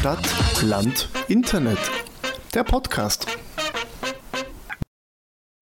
[0.00, 1.76] Stadt, Land, Internet.
[2.54, 3.26] Der Podcast.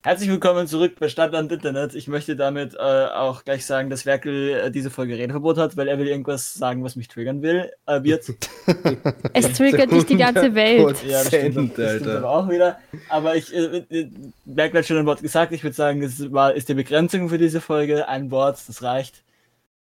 [0.04, 1.96] Herzlich willkommen zurück bei Stadtland Internet.
[1.96, 5.88] Ich möchte damit äh, auch gleich sagen, dass Werkel äh, diese Folge Redeverbot hat, weil
[5.88, 8.26] er will irgendwas sagen, was mich triggern will, äh, wird.
[9.32, 11.02] Es triggert nicht die ganze Welt.
[11.02, 12.78] ja, das stimmt, das stimmt aber auch wieder.
[13.08, 14.08] Aber ich, äh, äh,
[14.44, 15.50] Werkel hat schon ein Wort gesagt.
[15.50, 18.06] Ich würde sagen, es war, ist die Begrenzung für diese Folge.
[18.06, 19.24] Ein Wort, das reicht.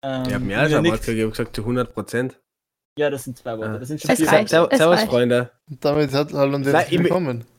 [0.01, 2.39] Ähm, ich habe mehr als ein Wort gesagt, zu 100 Prozent.
[2.97, 3.81] Ja, das sind zwei Worte.
[3.81, 4.53] Das sind schon Es vier reicht.
[4.53, 4.77] Worte.
[4.77, 5.09] Servus, reicht.
[5.11, 5.51] Freunde.
[5.81, 7.45] Damit hat hallo und Nein, herzlich ich- willkommen.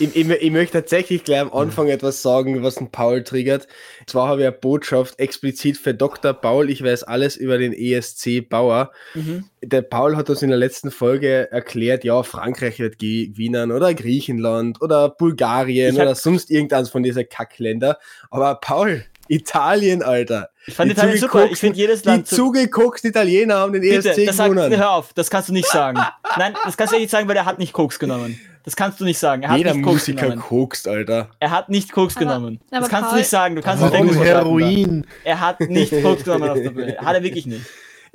[0.00, 3.68] Ich, ich, ich möchte tatsächlich gleich am Anfang etwas sagen, was den Paul triggert.
[4.00, 6.32] Und zwar habe ich eine Botschaft explizit für Dr.
[6.34, 6.68] Paul.
[6.68, 8.90] Ich weiß alles über den ESC Bauer.
[9.14, 9.44] Mhm.
[9.62, 14.82] Der Paul hat uns in der letzten Folge erklärt, ja, Frankreich wird gewinnen oder Griechenland
[14.82, 18.00] oder Bulgarien hab- oder sonst irgendeins von diesen Kackländer.
[18.32, 20.50] Aber Paul, Italien, Alter.
[20.66, 21.46] Ich fand Die Italien super.
[21.50, 24.76] Ich finde jedes Die Land so zugeguckten Italiener haben den Bitte, ESC das gewonnen.
[24.76, 25.98] hör auf, das kannst du nicht sagen.
[26.36, 28.38] Nein, das kannst du nicht sagen, weil er hat nicht Koks genommen.
[28.64, 29.44] Das kannst du nicht sagen.
[29.44, 30.42] Er hat Jeder nicht Koks Musiker genommen.
[30.42, 31.28] kokst, Alter.
[31.38, 32.60] Er hat nicht Koks Aber- genommen.
[32.72, 33.54] aber das kannst Paul- du nicht sagen.
[33.54, 34.44] Du kannst es Warum denken, was er hat.
[34.44, 35.06] Heroin?
[35.22, 36.96] Er hat nicht Koks genommen auf der Bühne.
[36.98, 37.62] Hat er wirklich nicht.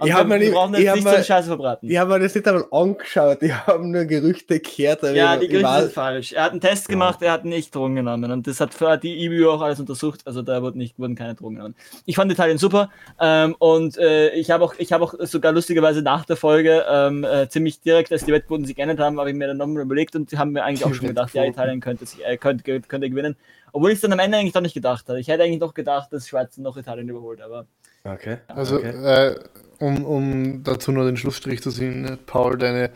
[0.02, 1.48] Und Ich hab wir, mir nicht- brauchen ich jetzt hab nicht mal- so eine Scheiße
[1.48, 1.88] verbraten.
[1.88, 5.04] Die haben mir das nicht einmal angeschaut, die haben nur Gerüchte gehört.
[5.04, 6.34] Ja, ich- die ich Gerüchte sind falsch.
[6.34, 8.32] Er hat einen Test gemacht, er hat nicht Drogen genommen.
[8.32, 8.72] Und das hat
[9.04, 10.22] die IBU auch alles untersucht.
[10.26, 11.76] Also da wurden, nicht, wurden keine Drogen genommen.
[12.06, 12.90] Ich fand Italien super.
[13.20, 17.24] Ähm, und äh, ich habe auch, ich hab auch sogar lustigerweise nach der Folge ähm,
[17.24, 20.16] äh, ziemlich direkt, als die Wettquoten sich geändert haben, habe ich mir dann nochmal überlegt
[20.16, 23.36] und haben mir eigentlich auch schon gedacht, ja, Italien könnte, sich, äh, könnte, könnte gewinnen.
[23.72, 25.20] Obwohl ich es dann am Ende eigentlich doch nicht gedacht hatte.
[25.20, 27.40] Ich hätte eigentlich noch gedacht, dass Schweiz noch Italien überholt.
[27.42, 27.68] Aber
[28.04, 28.38] Okay.
[28.48, 28.90] Also, okay.
[28.90, 29.36] äh,
[29.82, 32.92] um, um dazu nur den Schlussstrich zu ziehen, äh, Paul, deine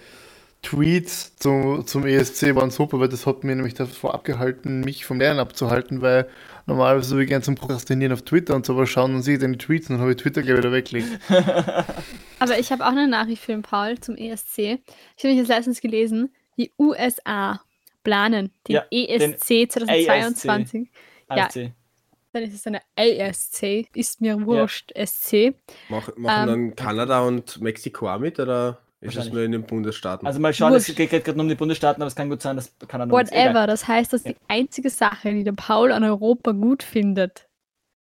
[0.62, 5.20] Tweets zu, zum ESC waren super, weil das hat mir nämlich davor abgehalten, mich vom
[5.20, 6.28] Lernen abzuhalten, weil
[6.66, 9.58] normalerweise würde ich gerne zum Prokrastinieren auf Twitter und so aber schauen und sehe deine
[9.58, 11.08] Tweets und dann habe ich Twitter gleich wieder weggelegt.
[12.40, 14.58] Aber ich habe auch eine Nachricht für den Paul zum ESC.
[14.58, 14.70] Ich
[15.20, 17.62] habe mich jetzt letztens gelesen, die USA
[18.04, 20.90] planen den Ja, den ESC 2022.
[21.30, 21.48] Ja.
[22.36, 25.54] Dann ist es eine ASC, ist mir wurscht, SC.
[25.88, 29.64] Mach, machen ähm, dann Kanada und Mexiko auch mit oder ist es nur in den
[29.64, 30.28] Bundesstaaten?
[30.28, 30.98] Also mal schauen, es Wurscht.
[30.98, 33.10] geht gerade nur um die Bundesstaaten, aber es kann gut sein, dass Kanada.
[33.10, 37.48] Whatever, das heißt, dass die einzige Sache, die der Paul an Europa gut findet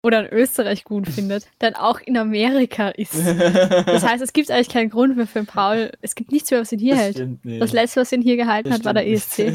[0.02, 3.14] oder an Österreich gut findet, dann auch in Amerika ist.
[3.14, 5.92] Das heißt, es gibt eigentlich keinen Grund mehr für den Paul.
[6.02, 7.16] Es gibt nichts mehr, was ihn hier Das hält.
[7.18, 7.62] stimmt nicht.
[7.62, 9.54] Das letzte, was ihn hier gehalten Das hat, war der ESC.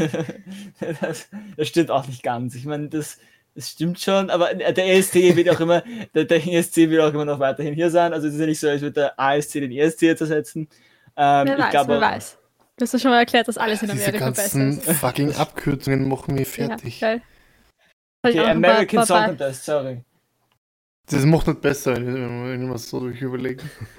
[1.00, 2.54] das, das stimmt auch nicht ganz.
[2.54, 3.18] Ich meine, das,
[3.54, 5.82] das stimmt schon, aber der ESC wird auch immer,
[6.14, 8.12] der, der ESC wird auch immer noch weiterhin hier sein.
[8.12, 10.68] Also es ist ja nicht so, als würde der ASC den ESC jetzt ersetzen.
[11.16, 12.38] Ähm, Wer ich weiß, glaube, wer weiß.
[12.76, 14.92] Du hast ja schon mal erklärt, dass alles in Amerika besser ganzen ist.
[15.00, 17.00] fucking Abkürzungen machen mich fertig.
[17.00, 17.16] Ja,
[18.22, 20.02] Okay, American Song Contest, sorry.
[21.10, 23.64] das macht nicht besser, wenn ich mir so durch überlege.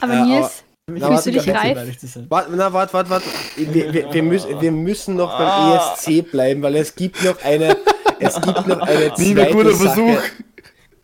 [0.00, 2.26] Aber Äh, Nils, Mich Na, fühlst du warte, dich reif?
[2.28, 3.26] Warte, na, warte, warte, warte.
[3.56, 5.94] Wir, wir, wir, müssen, wir müssen noch beim Ah.
[5.94, 7.76] ESC bleiben, weil es gibt noch eine,
[8.20, 10.18] es gibt noch eine zweite Sache.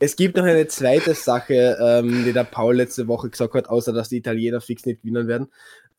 [0.00, 3.92] Es gibt noch eine zweite Sache, ähm, die der Paul letzte Woche gesagt hat, außer
[3.92, 5.48] dass die Italiener fix nicht gewinnen werden.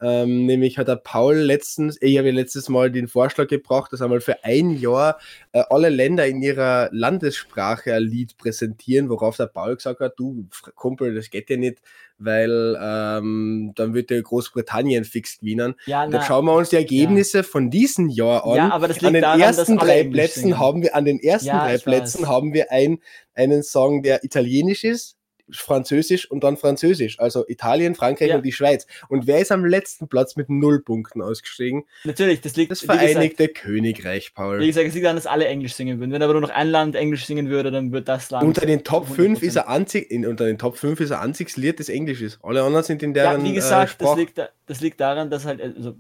[0.02, 4.02] Ähm, nämlich hat der Paul letztens, ich habe ja letztes Mal den Vorschlag gebracht, dass
[4.02, 5.18] einmal für ein Jahr
[5.54, 10.48] äh, alle Länder in ihrer Landessprache ein Lied präsentieren, worauf der Paul gesagt hat, du
[10.76, 11.80] Kumpel, das geht ja nicht,
[12.18, 15.76] weil ähm, dann wird ja Großbritannien fix gewinnen.
[15.86, 18.56] Ja, Dann schauen wir uns die Ergebnisse von diesem Jahr an.
[18.58, 20.60] Ja, aber das liegt an den daran, ersten drei Plätzen singen.
[20.60, 22.28] haben wir, an den ersten Ja, drei Plätzen weiß.
[22.28, 23.00] haben wir ein,
[23.34, 25.16] einen Song, der italienisch ist,
[25.52, 27.20] französisch und dann französisch.
[27.20, 28.36] Also Italien, Frankreich Ja.
[28.38, 28.88] und die Schweiz.
[29.10, 31.86] Und wer ist am letzten Platz mit null Punkten ausgestiegen?
[32.04, 34.66] natürlich, das liegt, Das wie gesagt, Vereinigte Königreich, Wie Paul.
[34.66, 36.12] gesagt, es liegt daran, dass alle Englisch singen würden.
[36.12, 38.46] Wenn aber nur noch ein Land Englisch singen würde, dann wird das Land.
[38.46, 39.44] Unter den Top 5 100%.
[39.44, 42.40] ist er einzig, in, unter den Top 5 ist er einziges Lied, das Englisch ist.
[42.44, 44.20] Alle anderen sind in Ja, deren wie äh, gesagt, das, Sprache.
[44.20, 45.96] liegt, da- das liegt daran, dass halt also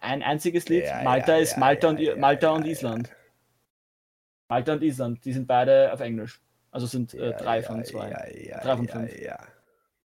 [0.00, 2.64] ein einziges Lied, Ja, Malta ja, ist ja, Malta, ja, und, ja, Malta ja, und
[2.64, 3.10] ja, Island.
[4.48, 6.40] Malta und Island, die sind beide auf Englisch.
[6.74, 8.10] Also sind äh, drei von zwei.
[8.10, 9.20] Ja, ja, Drei von ja, fünf.
[9.22, 9.38] Ja.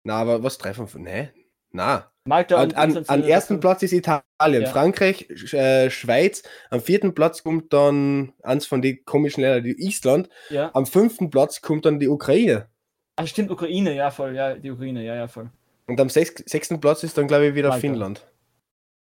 [0.03, 1.05] Na, aber was drei von fünf?
[1.05, 1.31] Ne?
[1.71, 2.11] Na.
[2.25, 4.69] Malta An, und an, an ersten Platz ist Italien, Ja.
[4.71, 6.43] Frankreich, Sch- äh, Schweiz.
[6.71, 10.29] Am vierten Platz kommt dann eins von den komischen Ländern, die Island.
[10.51, 10.71] Ja.
[10.75, 12.67] Am fünften Platz kommt dann die Ukraine.
[13.15, 15.51] Ah, stimmt, Ukraine, ja voll, ja, die Ukraine, ja, ja voll.
[15.87, 17.81] Und am sechs, sechsten Platz ist dann, glaube ich, wieder Malta.
[17.81, 18.27] Finnland.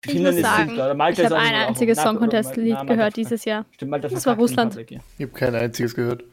[0.05, 3.17] Ich Finnland muss ist sagen, Malta ich ist habe auch ein einziges Song Contest-Lied gehört
[3.17, 3.65] dieses Jahr.
[3.71, 4.75] Stimmt, Malta Das war Russland.
[4.89, 4.99] Ja.
[5.17, 6.23] Ich habe kein einziges gehört.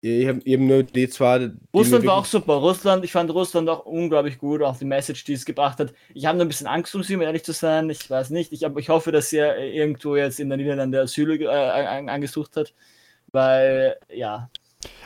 [0.00, 1.38] Ich habe eben nur die zwei.
[1.38, 2.54] Die Russland war auch super.
[2.54, 5.92] Russland, ich fand Russland auch unglaublich gut, auch die Message, die es gebracht hat.
[6.14, 7.90] Ich habe nur ein bisschen Angst um sie, um ehrlich zu sein.
[7.90, 8.52] Ich weiß nicht.
[8.52, 12.56] Ich, hab, ich hoffe, dass sie irgendwo jetzt in den Niederlanden Asyl äh, an- angesucht
[12.56, 12.72] hat.
[13.32, 14.50] Weil, ja,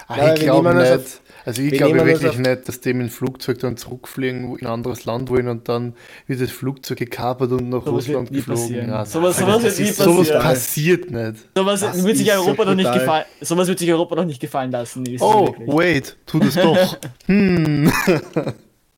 [0.09, 0.93] Ah, Ja, ich glaube nicht.
[0.93, 4.73] auf- also ich glaube wirklich nicht, dass die mit dem Flugzeug dann zurückfliegen, in ein
[4.73, 5.95] anderes Land wollen und dann
[6.29, 8.63] wird das Flugzeug gekapert und nach wird Russland nie geflogen.
[8.63, 8.89] passieren.
[8.91, 10.43] Ja, Sowas- nein, sowas das wird nie ist- sowas passieren.
[10.43, 11.45] passiert nicht.
[11.57, 13.25] Sowas Das wird sich Europa so doch nicht gefallen.
[13.41, 15.05] Sowas wird sich Europa doch nicht gefallen lassen.
[15.21, 16.97] Oh, wait, tut es doch.
[17.27, 17.91] hm.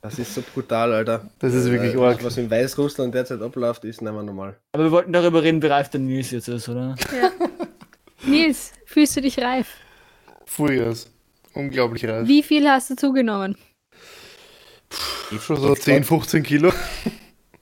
[0.02, 1.30] Das ist so brutal, Alter.
[1.38, 2.22] Das ist wirklich Äh, arg.
[2.22, 4.54] Was in Weißrussland derzeit abläuft, ist nicht mehr normal.
[4.72, 6.94] Aber wir wollten darüber reden, wie reif der Nils jetzt ist, oder?
[8.26, 9.66] Nils, fühlst du dich reif?
[10.44, 11.10] Frühjahrs.
[11.52, 12.26] Unglaublich reif.
[12.28, 13.56] Wie viel hast du zugenommen?
[15.40, 16.72] Schon so 10, 15 Kilo.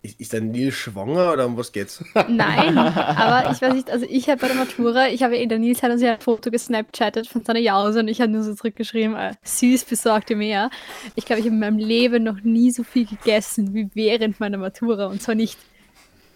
[0.05, 2.05] Ist, ist der Nils schwanger oder um was geht's?
[2.29, 5.49] Nein, aber ich weiß nicht, also ich habe bei der Matura, ich habe ja in
[5.49, 8.43] der Nils hat uns ja ein Foto gesnapchattet von seiner Jause und ich habe nur
[8.43, 10.71] so zurückgeschrieben, äh, süß besorgte mehr.
[11.15, 14.59] Ich glaube, ich habe in meinem Leben noch nie so viel gegessen wie während meiner
[14.59, 15.57] Matura und zwar nicht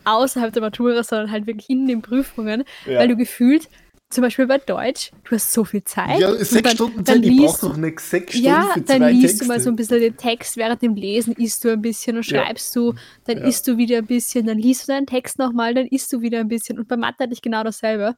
[0.05, 3.01] außerhalb der Matura, sondern halt wirklich in den Prüfungen, Ja.
[3.01, 3.69] weil du gefühlt,
[4.09, 6.21] zum Beispiel bei Deutsch, du hast so viel Zeit.
[6.21, 8.81] Ja, sechs dann- Stunden dann Zeit, ich brauche du- doch nicht sechs Stunden ja, für
[8.81, 9.45] dann zwei liest Texte.
[9.45, 12.27] du mal so ein bisschen den Text, während dem Lesen isst du ein bisschen und
[12.31, 12.45] Ja.
[12.45, 12.95] schreibst du,
[13.25, 13.45] dann Ja.
[13.45, 16.39] isst du wieder ein bisschen, dann liest du deinen Text nochmal, dann isst du wieder
[16.41, 16.79] ein bisschen.
[16.79, 18.15] Und bei Mathe hatte ich genau dasselbe.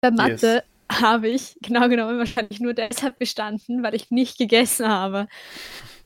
[0.00, 5.26] Bei Mathe habe ich genau genommen wahrscheinlich nur deshalb bestanden, weil ich nicht gegessen habe.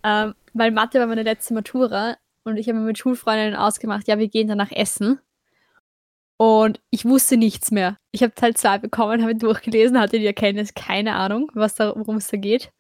[0.03, 4.19] Ähm, weil Mathe war meine letzte Matura und ich habe mir mit Schulfreundinnen ausgemacht, ja,
[4.19, 5.21] wir gehen danach essen.
[6.43, 7.99] Und ich wusste nichts mehr.
[8.11, 11.95] Ich habe Teil 2 bekommen, habe ihn durchgelesen, hatte die Erkenntnis, keine Ahnung, was da,
[11.95, 12.73] worum es da geht.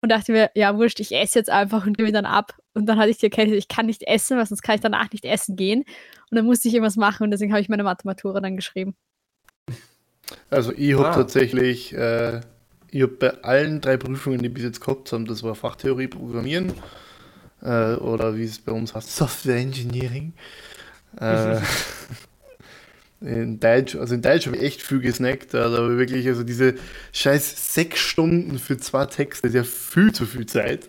[0.00, 2.56] Und dachte mir, ja, wurscht, ich esse jetzt einfach und gebe ihn dann ab.
[2.72, 5.12] Und dann hatte ich die Erkenntnis, ich kann nicht essen, weil sonst kann ich danach
[5.12, 5.80] nicht essen gehen.
[6.30, 8.96] Und dann musste ich irgendwas machen und deswegen habe ich meine Mathematura dann geschrieben.
[10.48, 11.14] Also ich habe Ah.
[11.14, 12.40] tatsächlich, äh,
[12.90, 16.72] ich habe bei allen drei Prüfungen, die bis jetzt gehabt haben, das war Fachtheorie, Programmieren
[17.60, 20.32] äh, oder wie es bei uns heißt, Software Engineering.
[21.20, 21.60] Äh,
[23.20, 26.74] in Deutsch, also in Deutsch habe ich echt viel gesnackt, also aber wirklich, also diese
[27.12, 30.88] scheiß sechs Stunden für zwei Texte, ist ja viel zu viel Zeit.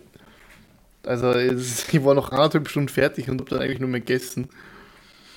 [1.04, 4.48] Also ich war noch anderthalb Stunden fertig und habe dann eigentlich nur mehr gegessen.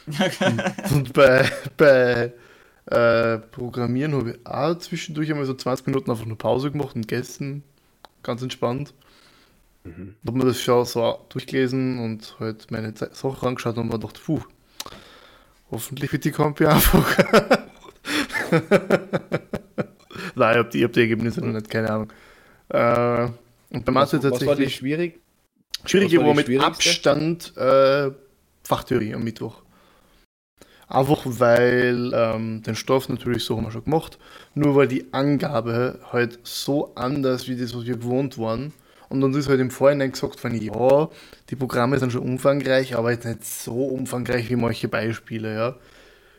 [0.06, 2.34] Und, und bei, bei
[2.86, 7.08] äh, Programmieren habe ich auch zwischendurch einmal so 20 Minuten einfach nur Pause gemacht und
[7.08, 7.64] gegessen.
[8.24, 8.94] Ganz entspannt.
[9.84, 10.16] Mhm.
[10.28, 14.42] Habe mir das schon so durchgelesen und halt meine Sachen angeschaut und mir gedacht, puh,
[15.74, 17.18] hoffentlich wird die Kompi einfach.
[20.36, 22.14] Nein, ich habe die, hab die Ergebnisse noch nicht, keine Ahnung.
[22.70, 23.28] Äh,
[23.76, 24.76] und bei Mathe was, was war die tatsächlich.
[24.76, 25.20] schwierig?
[25.86, 26.62] Schwierige was war war mit?
[26.62, 28.12] Abstand äh,
[28.64, 29.62] Fachtheorie am Mittwoch.
[30.88, 34.20] Einfach weil ähm, den Stoff natürlich so haben wir schon gemacht,
[34.54, 38.74] nur weil die Angabe halt so anders wie das, was wir gewohnt waren.
[39.14, 41.08] Und uns ist halt im Vorhinein gesagt worden, ja,
[41.52, 45.76] die Programme sind schon umfangreich, aber jetzt nicht so umfangreich wie manche Beispiele, ja.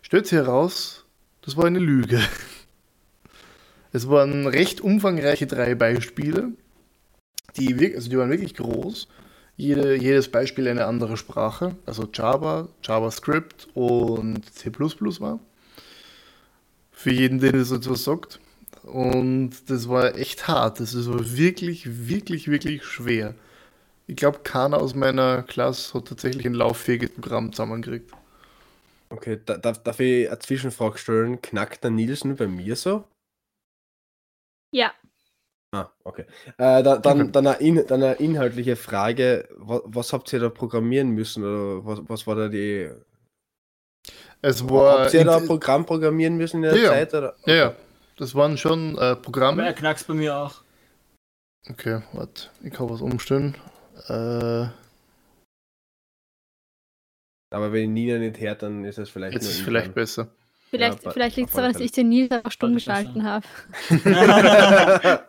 [0.02, 1.04] Stellt sich heraus,
[1.42, 2.20] das war eine Lüge.
[3.92, 6.48] Es waren recht umfangreiche drei Beispiele,
[7.56, 9.06] die, also die waren wirklich groß.
[9.56, 15.38] Jede, jedes Beispiel eine andere Sprache, also Java, JavaScript und C war.
[16.90, 18.40] Für jeden, der das etwas sagt.
[18.84, 20.80] Und das war echt hart.
[20.80, 23.34] Das ist war wirklich, wirklich, wirklich schwer.
[24.06, 28.12] Ich glaube, keiner aus meiner Klasse hat tatsächlich ein lauffähiges Programm zusammengekriegt.
[29.08, 31.40] Okay, da, darf, darf ich eine Zwischenfrage stellen?
[31.40, 33.04] Knackt der Nielsen bei mir so?
[34.72, 34.92] Ja.
[35.74, 36.24] Ah, okay.
[36.58, 39.48] Äh, da, dann, dann, eine in, dann eine inhaltliche Frage.
[39.56, 41.42] Was, was habt ihr da programmieren müssen?
[41.42, 42.90] Oder was, was war da die.
[44.42, 45.00] Es war.
[45.04, 47.14] habt ihr da ein in- Programm programmieren müssen in der Ja, Zeit?
[47.14, 47.34] Oder?
[47.46, 47.74] ja, ja.
[48.16, 49.74] Das waren schon äh, Aber er Programme.
[49.74, 50.62] knackst bei mir auch.
[51.68, 52.48] Okay, warte.
[52.62, 53.56] Ich kann was umstellen.
[54.08, 54.66] Äh,
[57.50, 59.34] Aber wenn Nina nicht hört, dann ist es vielleicht.
[59.34, 60.28] jetzt ist vielleicht besser.
[60.70, 63.46] Vielleicht, Ja, vielleicht liegt es daran, dass ich den Nils einfach stumm geschalten habe.
[63.90, 65.24] wir,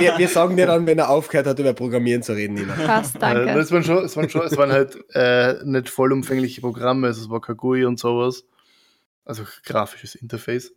[0.00, 2.74] wir, wir sagen dir dann, wenn er aufgehört hat, über Programmieren zu reden, Nina.
[2.74, 3.54] Passt, Äh, danke.
[3.54, 7.30] das waren schon, es waren schon, es waren halt äh, nicht vollumfängliche Programme, also es
[7.30, 8.44] war kein GUI und sowas.
[9.24, 10.72] Also grafisches Interface.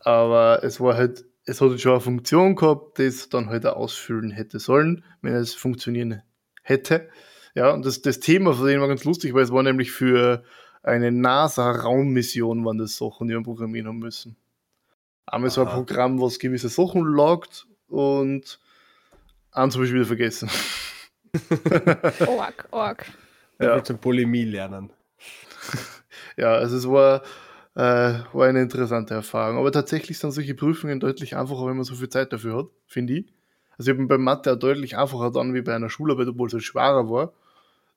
[0.00, 3.76] Aber es war halt, es hat schon eine Funktion gehabt, die es dann halt auch
[3.76, 6.22] ausfüllen hätte sollen, wenn es funktionieren
[6.62, 7.08] hätte.
[7.54, 10.42] Ja, und das, das Thema von denen war ganz lustig, weil es war nämlich für
[10.82, 14.36] eine NASA-Raummission, waren das Sachen, die wir programmieren haben müssen.
[15.26, 15.68] Einmal so ein.
[15.68, 18.58] Programm, was gewisse Sachen loggt und
[19.52, 20.50] eins habe ich wieder vergessen.
[22.26, 23.06] Org, org.
[23.58, 23.76] Ja.
[23.76, 23.84] Ja.
[23.84, 24.90] Zum Polemie lernen.
[26.36, 27.22] Ja, also es war,
[27.74, 27.80] äh,
[28.32, 29.58] war eine interessante Erfahrung.
[29.58, 33.14] Aber tatsächlich sind solche Prüfungen deutlich einfacher, wenn man so viel Zeit dafür hat, finde
[33.14, 33.26] ich.
[33.78, 36.54] Also ich habe bei Mathe auch deutlich einfacher dann wie bei einer Schularbeit, obwohl es
[36.54, 37.32] halt schwerer war.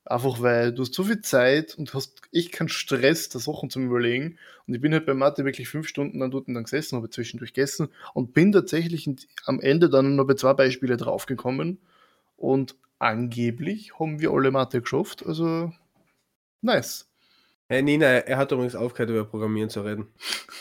[0.06, 3.88] Einfach weil du hast so viel Zeit und hast echt keinen Stress, da Sachen zum
[3.88, 4.38] Überlegen.
[4.68, 7.54] Und ich bin halt bei Mathe wirklich fünf Stunden dann dort dann gesessen, habe zwischendurch
[7.54, 9.10] gegessen und bin tatsächlich
[9.46, 11.80] am Ende dann noch bei zwei Beispiele draufgekommen.
[12.38, 15.26] Und angeblich haben wir alle Mathe geschafft.
[15.26, 15.74] Also
[16.62, 17.08] nice.
[17.68, 20.08] Hey Nina, er hat übrigens aufgehört, über Programmieren zu reden.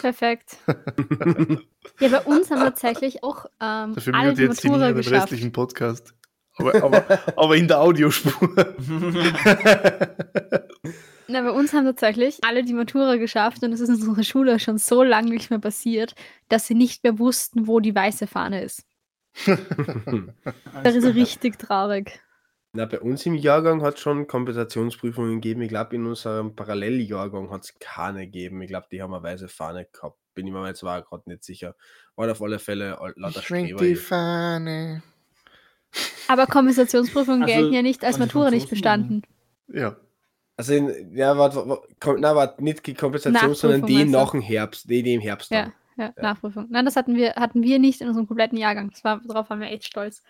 [0.00, 0.56] Perfekt.
[2.00, 5.24] ja, bei uns haben tatsächlich auch ähm, Dafür alle die jetzt die Matura den geschafft.
[5.24, 6.14] restlichen Podcast.
[6.56, 7.04] Aber, aber,
[7.36, 8.32] aber in der Audiospur.
[11.28, 14.58] Na, bei uns haben tatsächlich alle die Matura geschafft und es ist in unserer Schule
[14.58, 16.14] schon so lange nicht mehr passiert,
[16.48, 18.86] dass sie nicht mehr wussten, wo die weiße Fahne ist.
[20.82, 22.20] Das ist richtig traurig.
[22.76, 25.62] Na, bei uns im Jahrgang hat es schon Kompensationsprüfungen gegeben.
[25.62, 28.60] Ich glaube, in unserem Paralleljahrgang hat es keine gegeben.
[28.62, 30.18] Ich glaube, die haben eine weiße Fahne gehabt.
[30.34, 31.76] Bin ich mir jetzt zwar gerade nicht sicher.
[32.16, 33.84] War auf alle Fälle lauter Schwenk Streber.
[33.84, 35.02] die Fahne.
[36.26, 39.22] Aber Kompensationsprüfungen Also, gelten ja nicht als also Matura nicht bestanden.
[39.68, 39.96] Ja.
[40.56, 44.40] Also, in, ja, warte, warte, kom- na, warte, nicht die Kompensation, sondern die nach dem
[44.40, 46.12] Herbst, die, die im Herbst Ja, dann.
[46.16, 46.66] ja, Nachprüfung.
[46.70, 48.90] Nein, das hatten wir, hatten wir nicht in unserem kompletten Jahrgang.
[48.90, 50.24] Das war, darauf waren wir echt stolz.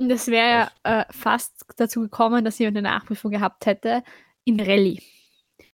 [0.00, 4.02] Und es wäre ja äh, fast dazu gekommen, dass jemand eine Nachprüfung gehabt hätte
[4.44, 5.02] in Rallye.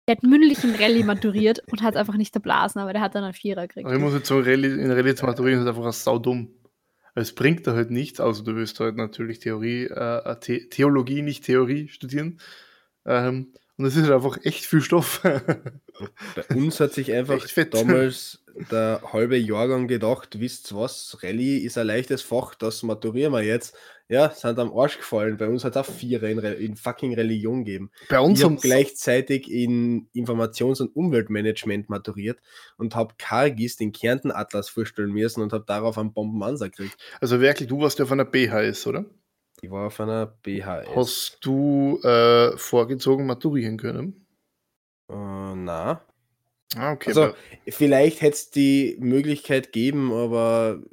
[0.07, 3.23] Der hat mündlich in Rallye maturiert und hat einfach nicht erblasen, aber der hat dann
[3.23, 3.85] einen Vierer gekriegt.
[3.85, 6.49] Aber ich muss jetzt sagen, Rallye, in Rallye zu maturieren ist einfach sau dumm.
[7.13, 11.45] Es bringt da halt nichts, außer du willst halt natürlich Theorie, äh, The Theologie, nicht
[11.45, 12.39] Theorie studieren.
[13.05, 15.21] Ähm, und es ist einfach echt viel Stoff.
[15.23, 21.77] Bei uns hat sich einfach damals der halbe Jahrgang gedacht, wisst ihr was, Rallye ist
[21.77, 23.75] ein leichtes Fach, das maturieren wir jetzt.
[24.07, 25.37] Ja, sind am Arsch gefallen.
[25.37, 27.89] Bei uns hat es auch Vierer in, in fucking Religion gegeben.
[28.07, 32.39] Bei uns haben gleichzeitig in Informations- und Umweltmanagement maturiert
[32.77, 36.97] und habe Kargis den Kärnten-Atlas vorstellen müssen und habe darauf einen Bombenanser gekriegt.
[37.19, 39.05] also wirklich, du warst ja auf einer BHS, oder?
[39.65, 40.87] Ich war auf einer BHS.
[40.95, 44.27] Hast du äh, vorgezogen maturieren können?
[45.09, 46.01] Äh, na.
[46.77, 47.09] Ah, okay.
[47.09, 47.33] Also,
[47.67, 50.83] vielleicht hätte es die Möglichkeit geben, aber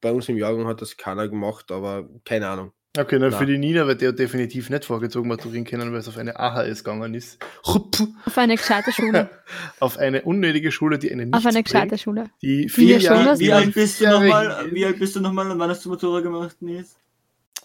[0.00, 2.72] bei uns im Jahrgang hat das keiner gemacht, aber keine Ahnung.
[2.98, 3.36] Okay, na, Na.
[3.38, 6.82] für die Nina wird der definitiv nicht vorgezogen maturieren können, weil es auf eine AHS
[6.82, 7.38] gegangen ist.
[7.62, 9.30] Auf eine gescheite Schule.
[9.80, 12.24] auf eine unnötige Schule, die eine nicht Auf eine gescheite Schule.
[12.42, 14.68] die vier Jahre, das Wie die alt bist du Jahre- nochmal?
[14.72, 16.96] Wie alt bist du nochmal und wann hast du Matura gemacht, Nils?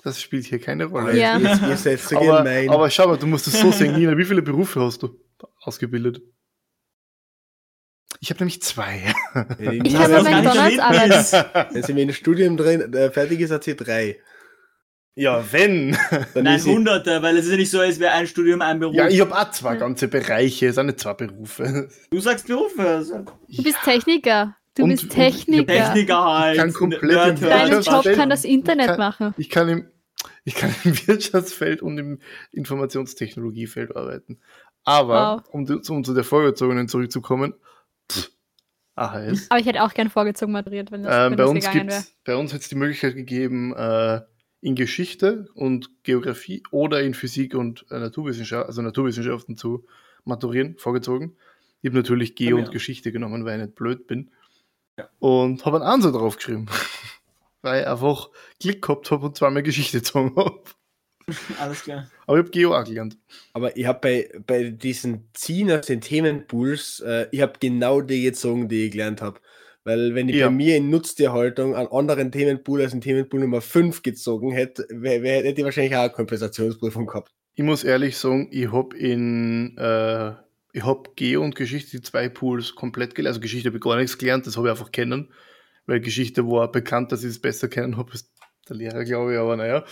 [0.04, 1.10] Das spielt hier keine Rolle.
[1.10, 1.36] Aber Ja.
[1.36, 5.10] Aber, aber schau mal, du musst es so sehen, Nina, wie viele Berufe hast du
[5.62, 6.22] ausgebildet?
[8.20, 9.14] Ich habe nämlich zwei.
[9.58, 11.74] Wenn Ich sie- habe bei ist gar nicht McDonalds arbeiten.
[11.76, 14.20] wenn sie mit dem Studium drin äh, fertig ist, hat sie drei.
[15.16, 15.98] ja, wenn.
[16.34, 18.96] Dann Nein, hunderte, weil es ist ja nicht so, als wäre ein Studium ein Beruf.
[18.96, 21.90] Ja, ich habe auch zwei ganze Bereiche, es sind nicht zwei Berufe.
[22.12, 22.82] du sagst Berufe.
[22.88, 23.26] Also.
[23.50, 24.56] Du bist Techniker.
[24.76, 25.66] Du Und- bist Techniker.
[25.74, 26.56] Techniker halt.
[26.56, 27.50] Ich kann komplett Nerd im.
[27.50, 29.34] Dein Wirtschaft- Job kann das Internet kann- machen.
[29.38, 29.91] Ich kann im,
[30.44, 32.20] ich kann im Wirtschaftsfeld und im
[32.52, 34.40] Informationstechnologiefeld arbeiten.
[34.84, 35.54] Aber, Wow.
[35.54, 37.54] um, zu- um zu der Vorgezogenen zurückzukommen,
[38.12, 38.32] pff,
[38.96, 39.48] AHS.
[39.50, 41.90] Aber ich hätte auch gern vorgezogen moderiert, wenn das, Ähm, wenn bei, das uns gegangen
[41.90, 42.04] wäre.
[42.26, 44.22] bei uns hätte es die Möglichkeit gegeben, äh,
[44.62, 49.86] in Geschichte und Geografie oder in Physik und äh, Naturwissenschaft, also Naturwissenschaften zu
[50.24, 51.36] maturieren, vorgezogen.
[51.82, 52.72] Ich habe natürlich Geo Ja, und ja.
[52.72, 54.30] Geschichte genommen, weil ich nicht blöd bin.
[54.98, 55.10] Ja.
[55.20, 56.68] Und habe einen Ansatz draufgeschrieben.
[57.62, 60.62] weil ich einfach Glück gehabt habe und zweimal Geschichte gezogen habe.
[61.60, 62.10] Alles klar.
[62.28, 63.18] Aber ich habe Geo auch gelernt.
[63.54, 68.24] aber ich habe bei, bei diesen Ziehen aus den Themenpools, äh, ich habe genau die
[68.24, 69.40] gezogen, die ich gelernt habe.
[69.84, 70.48] Weil wenn ich Ja.
[70.48, 75.24] bei mir in Nutztierhaltung einen anderen Themenpool als einen Themenpool Nummer 5 gezogen hätte, wär,
[75.24, 77.32] wär, hätte ich wahrscheinlich auch eine Kompensationsprüfung gehabt.
[77.56, 80.34] Ich muss ehrlich sagen, ich habe in äh,
[80.74, 83.32] ich habe Geo und Geschichte die zwei Pools komplett gelernt.
[83.36, 85.30] Also Geschichte habe ich gar nichts gelernt, das habe ich einfach kennen,
[85.92, 88.32] weil Geschichte war bekannt, dass ich es besser kennen habe als
[88.70, 89.84] der Lehrer, glaube ich, aber naja.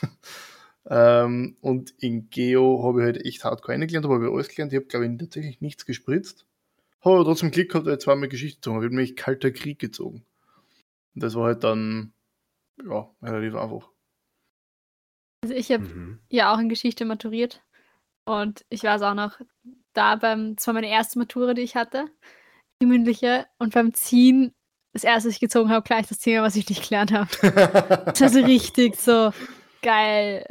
[0.86, 4.72] ähm, und in Geo habe ich halt echt hardcore gelernt, aber habe ich alles gelernt.
[4.72, 6.44] Ich habe, glaube ich, tatsächlich nichts gespritzt.
[7.04, 8.86] Habe aber trotzdem Glück gehabt, weil ich zweimal Geschichte gezogen habe.
[8.86, 10.26] Ich habe nämlich Kalter Krieg gezogen.
[11.14, 12.12] Und das war halt dann,
[12.84, 13.90] ja, relativ einfach.
[15.44, 16.18] Also ich habe Mhm.
[16.30, 17.62] ja auch in Geschichte maturiert.
[18.24, 19.40] Und ich weiß auch noch,
[19.92, 22.06] da beim, das war meine erste Matura, die ich hatte,
[22.80, 24.52] die mündliche, und beim Ziehen,
[24.92, 27.28] das erste, was ich gezogen habe, gleich das Thema, was ich nicht gelernt habe.
[28.06, 29.32] Das war so richtig so
[29.82, 30.46] geil.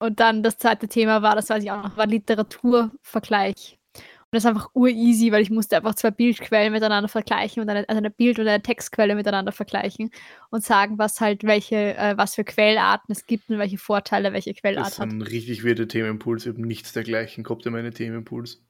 [0.00, 3.78] Und dann das zweite Thema war, das weiß ich auch noch, war Literaturvergleich.
[3.96, 7.88] Und das ist einfach ureasy, weil ich musste einfach zwei Bildquellen miteinander vergleichen und eine,
[7.88, 10.10] also eine Bild- und eine Textquelle miteinander vergleichen
[10.50, 14.52] und sagen, was halt welche, äh, was für Quellarten es gibt und welche Vorteile welche
[14.52, 15.10] Das Quellart hat.
[15.10, 16.44] sind richtig weirde Themenpools.
[16.44, 18.62] Ich habe nichts dergleichen gehabt in meine Themenpools.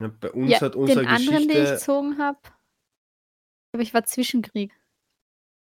[0.00, 1.74] Ja, bei uns Ja, hat unsere den anderen, den ich Geschichte.
[1.74, 2.38] gezogen habe,
[3.72, 4.72] aber ich war Zwischenkrieg.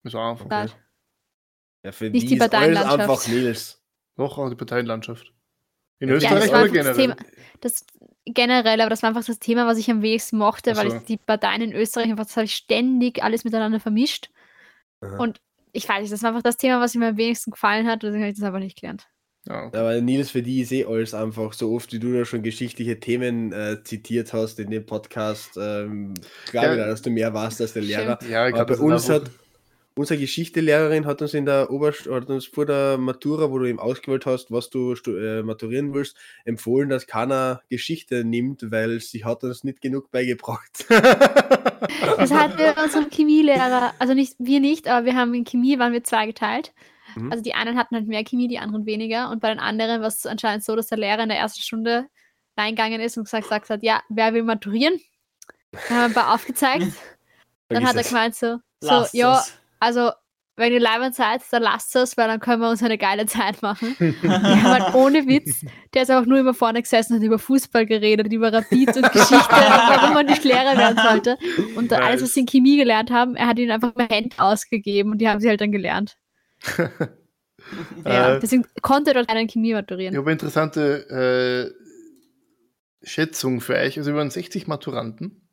[0.03, 0.47] Das war einfach.
[0.47, 0.67] Da-
[1.83, 2.99] Ja, für Nicht die die ist alles Parteienlandschaft.
[2.99, 3.83] einfach Nils.
[4.17, 5.33] Doch, auch die Parteienlandschaft.
[5.99, 7.15] In Ja, Österreich das war oder einfach das generell?
[7.15, 7.29] Thema.
[7.61, 7.85] Das
[8.25, 11.03] generell, aber das war einfach das Thema, was ich am wenigsten mochte, Ach weil ich
[11.05, 14.29] die Parteien in Österreich einfach, das habe ich ständig alles miteinander vermischt.
[15.01, 15.17] Aha.
[15.17, 15.41] Und
[15.73, 18.21] ich weiß nicht, das war einfach das Thema, was mir am wenigsten gefallen hat, deswegen
[18.23, 19.07] habe ich das aber nicht gelernt.
[19.47, 19.77] Ja, okay.
[19.77, 22.99] Aber Nils, für die ist eh alles einfach so oft, wie du da schon geschichtliche
[22.99, 25.57] Themen äh, zitiert hast in dem Podcast.
[25.59, 26.13] Ähm,
[26.51, 26.73] glaube Ja.
[26.73, 28.19] ich, dass du mehr warst als der Lehrer.
[28.29, 29.31] ja ich Aber glaub, bei uns hat
[29.95, 33.79] unsere Geschichtelehrerin hat uns in der Oberst hat uns vor der Matura, wo du eben
[33.79, 39.43] ausgewählt hast, was du äh, maturieren willst, empfohlen, dass keiner Geschichte nimmt, weil sie hat
[39.43, 40.85] uns nicht genug beigebracht.
[40.89, 45.79] Das hatten wir bei unserem Chemielehrer, also nicht, wir nicht, aber wir haben in Chemie
[45.79, 46.73] waren wir zwei geteilt.
[47.15, 47.31] Mhm.
[47.31, 49.29] Also die einen hatten halt mehr Chemie, die anderen weniger.
[49.29, 52.07] Und bei den anderen war es anscheinend so, dass der Lehrer in der ersten Stunde
[52.57, 54.99] reingegangen ist und gesagt, gesagt hat, ja, wer will maturieren?
[55.71, 56.87] Dann haben wir ein paar aufgezeigt.
[57.69, 59.41] Dann hat er gemeint so, so ja,
[59.79, 60.11] also
[60.57, 63.61] wenn ihr leibend seid, dann lasst es, weil dann können wir uns eine geile Zeit
[63.61, 63.95] machen.
[64.23, 68.31] Haben halt ohne Witz, der ist einfach nur immer vorne gesessen und über Fußball geredet,
[68.31, 71.37] über Rapid und Geschichte, warum man nicht Lehrer werden sollte.
[71.75, 74.35] Und dann alles, was sie in Chemie gelernt haben, er hat ihnen einfach mehr Hände
[74.37, 76.17] ausgegeben und die haben sie halt dann gelernt.
[78.05, 80.15] Ja, Äh, deswegen konnte dort keiner in Chemie Ich maturieren.
[80.17, 81.73] habe eine interessante
[83.03, 83.97] äh, Schätzung für euch.
[83.97, 85.47] Also wir waren 60 Maturanten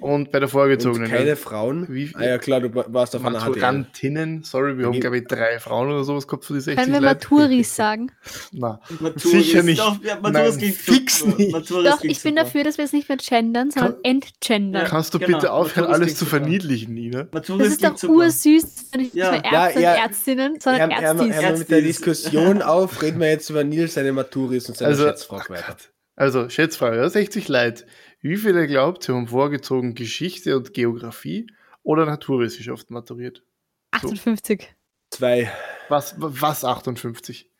[0.00, 1.10] und bei der Und vorgezogenen.
[1.10, 1.86] keine Frauen.
[1.88, 3.38] Wie- ah ja klar, du warst auf einer.
[3.40, 6.94] Maturantinnen, sorry, wir haben glaube ich drei Frauen oder sowas gehabt für die 60 Können
[6.94, 7.00] wir.
[7.00, 8.12] Maturis sagen?
[8.52, 9.80] Na, Maturis, Sicher nicht.
[9.80, 11.36] Doch, ja, Maturis Nein, fix super.
[11.36, 11.52] nicht.
[11.52, 12.44] Maturis Doch, ich bin super.
[12.44, 14.82] dafür, dass wir es nicht mehr gendern, sondern entgendern.
[14.82, 14.88] Ja.
[14.88, 16.38] kannst du genau, bitte aufhören, Maturis alles zu super.
[16.38, 17.26] verniedlichen, Nina?
[17.32, 18.12] Maturis Das ist doch super.
[18.14, 18.64] ursüß,
[18.96, 19.30] nicht Ja.
[19.32, 19.92] mehr Ja, Ärzte ja.
[19.94, 21.34] und Ärztinnen, sondern Ärztis.
[21.34, 21.82] hör mal mit der.
[21.82, 25.76] Diskussion auf, reden wir jetzt über Nils, seine Maturis und seine Also, Schätzfrage weiter.
[26.16, 27.84] Also, Schätzfrage, ja, 60 Leute.
[28.20, 31.46] Wie viele glaubt ihr haben vorgezogen Geschichte und Geografie
[31.82, 33.42] oder Naturwissenschaften maturiert?
[33.92, 34.74] 58.
[35.10, 35.50] Zwei.
[35.88, 37.50] Was, was 58?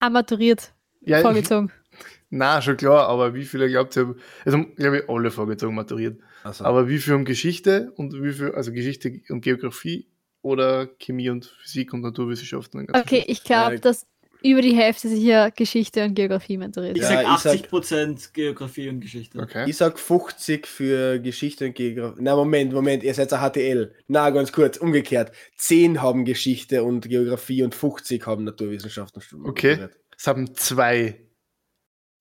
[0.00, 1.70] Amaturiert, Ja, vorgezogen.
[2.30, 6.20] Na, schon klar, aber wie viele glaubt ihr haben, also glaube ich alle vorgezogen maturiert.
[6.42, 10.08] Also, Aber wie viel haben Geschichte und wie viel, also Geschichte und Geografie
[10.42, 12.86] oder Chemie und Physik und Naturwissenschaften?
[12.92, 13.80] Okay, ich glaube, Ja.
[13.80, 14.06] dass
[14.44, 16.96] über die Hälfte sich hier Geschichte und Geografie maturiert.
[16.96, 19.38] Ich Ja, sag ich sag- 80% Geografie und Geschichte.
[19.38, 19.64] Okay.
[19.68, 22.20] ich sag 50 für Geschichte und Geografie.
[22.20, 23.94] Na, Moment, Moment, ihr seid ein HTL.
[24.06, 25.32] Na, ganz kurz, umgekehrt.
[25.56, 29.48] 10 haben Geschichte und Geografie und 50 haben Naturwissenschaften studiert.
[29.48, 29.88] Okay.
[30.16, 31.20] Es haben zwei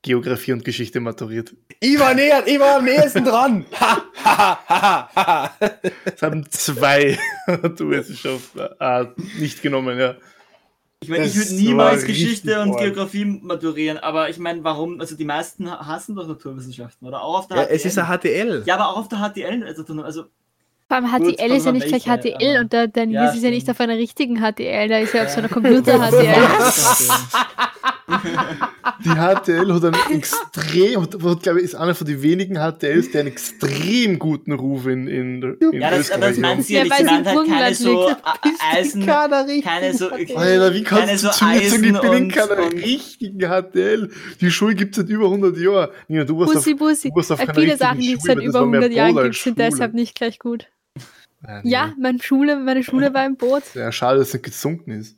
[0.01, 1.53] Geografie und Geschichte maturiert.
[1.79, 3.65] Ich war näher, ich war am nächsten dran.
[3.79, 5.59] Ha, ha, ha, ha, ha.
[6.05, 9.05] Es haben zwei Naturwissenschaften äh,
[9.39, 10.15] nicht genommen, ja.
[11.03, 12.77] Ich meine, ich würde niemals Geschichte und.
[12.77, 14.99] Geografie maturieren, aber ich meine, warum?
[15.01, 17.21] Also die meisten hassen doch Naturwissenschaften, oder?
[17.21, 17.75] Auch auf der Ja, HTL.
[17.75, 18.63] es ist ein HTL.
[18.65, 19.63] Ja, aber auch auf der HTL.
[19.65, 20.23] Also, also
[20.87, 23.29] Vor allem Gut, HTL ist ja nicht gleich HTL aber- und der, der Nils Ja,
[23.31, 26.35] ist ja nicht auf einer richtigen HTL, der ist ja auf so einer Computer-HTL.
[29.03, 33.21] Die HTL hat einen extrem, hat, glaube ich, ist einer von den wenigen HTLs, der
[33.21, 36.65] einen extrem guten Ruf in, in, der- in ja, das, das meint hat.
[36.65, 36.97] sie ja Ja, nicht.
[36.97, 38.15] Sie meint halt keine so äh,
[38.73, 42.71] Eisen, keine so, Alter, wie kannst keine du so sagen, ich bin in Eisen keiner
[42.73, 44.09] richtigen HTL?
[44.41, 45.89] Die Schule gibt es seit über 100 Jahren.
[46.07, 47.09] Nina, du warst Bussi, auf, Bussi.
[47.09, 49.35] du warst auf keiner viele Sachen, die es seit über war mehr 100 Jahren gibt,
[49.35, 50.67] sind deshalb nicht gleich gut.
[51.45, 53.63] Ja, Ja, meine Schule, meine Schule war im Boot.
[53.75, 55.17] Ja, schade, dass es nicht gesunken ist.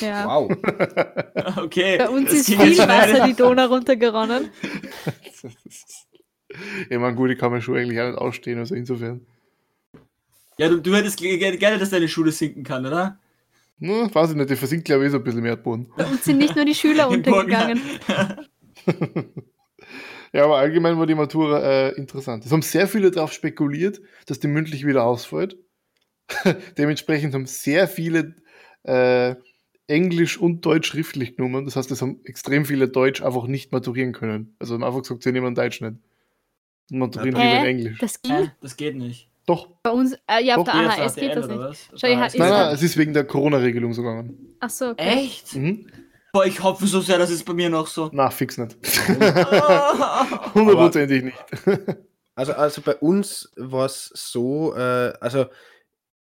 [0.00, 0.26] Ja.
[0.26, 0.50] Wow.
[1.56, 1.98] Okay.
[1.98, 2.78] Bei uns ist viel.
[2.78, 4.50] Wasser die Donau runtergeronnen.
[6.90, 9.26] Ich meine, gut, ich kann meine Schuhe eigentlich auch nicht ausstehen, also insofern.
[10.58, 13.18] Ja, du, du hättest ge- ge- gerne, dass deine Schule sinken kann, oder?
[13.80, 15.90] Hm, weiß ich nicht, die versinkt, glaube ich, so ein bisschen mehr Erdboden.
[15.96, 17.80] Bei uns sind nicht nur die Schüler untergegangen.
[20.34, 22.44] Ja, aber allgemein war die Matura äh, interessant.
[22.44, 25.56] Es haben sehr viele darauf spekuliert, dass die mündlich wieder ausfällt.
[26.78, 28.34] Dementsprechend haben sehr viele
[28.84, 29.34] äh,
[29.86, 31.64] Englisch und Deutsch schriftlich genommen.
[31.64, 34.54] Das heißt, es haben extrem viele Deutsch einfach nicht maturieren können.
[34.58, 35.96] Also haben einfach gesagt, sie nehmen Deutsch nicht.
[36.90, 37.68] Und maturieren lieber in Hä?
[37.68, 37.98] Englisch.
[37.98, 39.28] Das Äh, ging das geht nicht.
[39.46, 39.68] Doch.
[39.82, 41.90] bei uns, äh, ja, auf Doch, der AHS geht das nicht.
[41.96, 44.56] Schau, Nein, nein, es ist wegen der Corona-Regelung so gegangen.
[44.60, 45.24] Ach so, okay.
[45.24, 45.56] Echt?
[45.56, 45.88] Mhm.
[46.32, 48.08] Boah, ich hoffe so sehr, das ist bei mir noch so.
[48.12, 48.76] Na, fix nicht.
[50.54, 51.44] Hundertprozentig nicht.
[52.34, 55.46] Also, also bei uns war es so, äh, also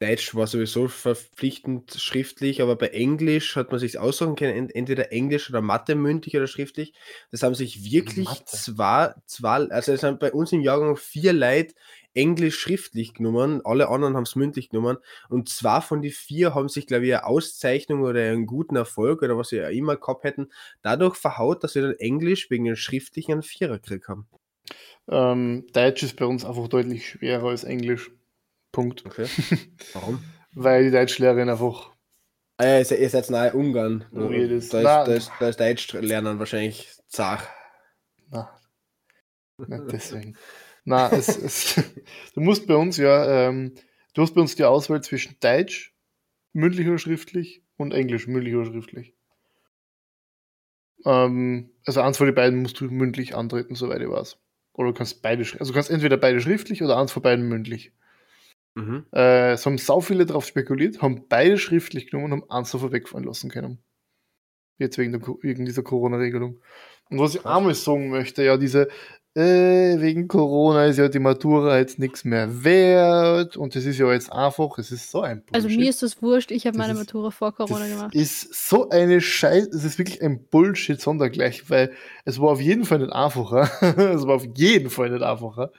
[0.01, 5.11] Deutsch war sowieso verpflichtend schriftlich, aber bei Englisch hat man sich aussuchen können, ent- entweder
[5.11, 6.93] Englisch oder Mathe mündlich oder schriftlich.
[7.29, 8.45] Das haben sich wirklich Mathe.
[8.47, 11.75] zwei, zwei, also es haben bei uns im Jahrgang vier Leute
[12.15, 14.97] Englisch schriftlich genommen, alle anderen haben es mündlich genommen
[15.29, 19.21] und zwei von die vier haben sich, glaube ich, eine Auszeichnung oder einen guten Erfolg
[19.21, 20.49] oder was sie auch immer gehabt hätten,
[20.81, 24.27] dadurch verhaut, dass sie dann Englisch wegen den schriftlichen einen Vierer gekriegt haben.
[25.07, 28.11] Ähm, Deutsch ist bei uns einfach deutlich schwerer als Englisch.
[28.71, 29.05] Punkt.
[29.05, 29.27] Okay.
[29.93, 30.23] Warum?
[30.53, 31.91] Weil die Deutschlehrerin einfach
[32.57, 34.05] Ah ja, ihr seid, nahe Ungarn.
[34.11, 37.47] Oh, da, ist, da, ist, da ist Deutsch lernen wahrscheinlich zart.
[38.29, 40.37] Na, nicht deswegen.
[40.83, 41.75] Na, es, es,
[42.35, 43.73] du musst bei uns ja, ähm,
[44.13, 45.95] du hast bei uns die Auswahl zwischen Deutsch,
[46.53, 49.15] mündlich oder schriftlich, und Englisch, mündlich oder schriftlich.
[51.05, 54.37] Ähm, also eins von den beiden musst du mündlich antreten, soweit ich weiß.
[54.73, 57.91] Oder du kannst beide, also du kannst entweder beide schriftlich oder eins von beiden mündlich.
[58.75, 59.05] Mhm.
[59.13, 62.91] Äh, es haben sau viele darauf spekuliert, haben beide schriftlich genommen und haben eins davon
[62.91, 63.79] wegfallen lassen können.
[64.77, 66.59] Jetzt wegen, der, wegen dieser Corona-Regelung.
[67.09, 68.87] Und was ich einmal sagen möchte, ja, diese,
[69.35, 74.11] äh, wegen Corona ist ja die Matura jetzt nichts mehr wert und es ist ja
[74.11, 75.55] jetzt einfach, es ist so ein Bullshit.
[75.55, 78.15] Also mir ist das wurscht, ich habe Das meine ist- Matura vor Corona das gemacht.
[78.15, 81.91] ist so eine Scheiße, es ist wirklich ein Bullshit sondergleich, weil
[82.25, 83.69] es war auf jeden Fall nicht einfacher.
[84.15, 85.71] es war auf jeden Fall nicht einfacher.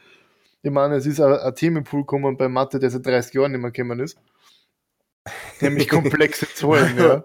[0.62, 3.61] Ich meine, es ist ein, ein Themenpool gekommen bei Mathe, der seit 30 Jahren nicht
[3.61, 4.16] mehr gekommen ist.
[5.61, 7.25] Nämlich komplexe Zahlen, ja.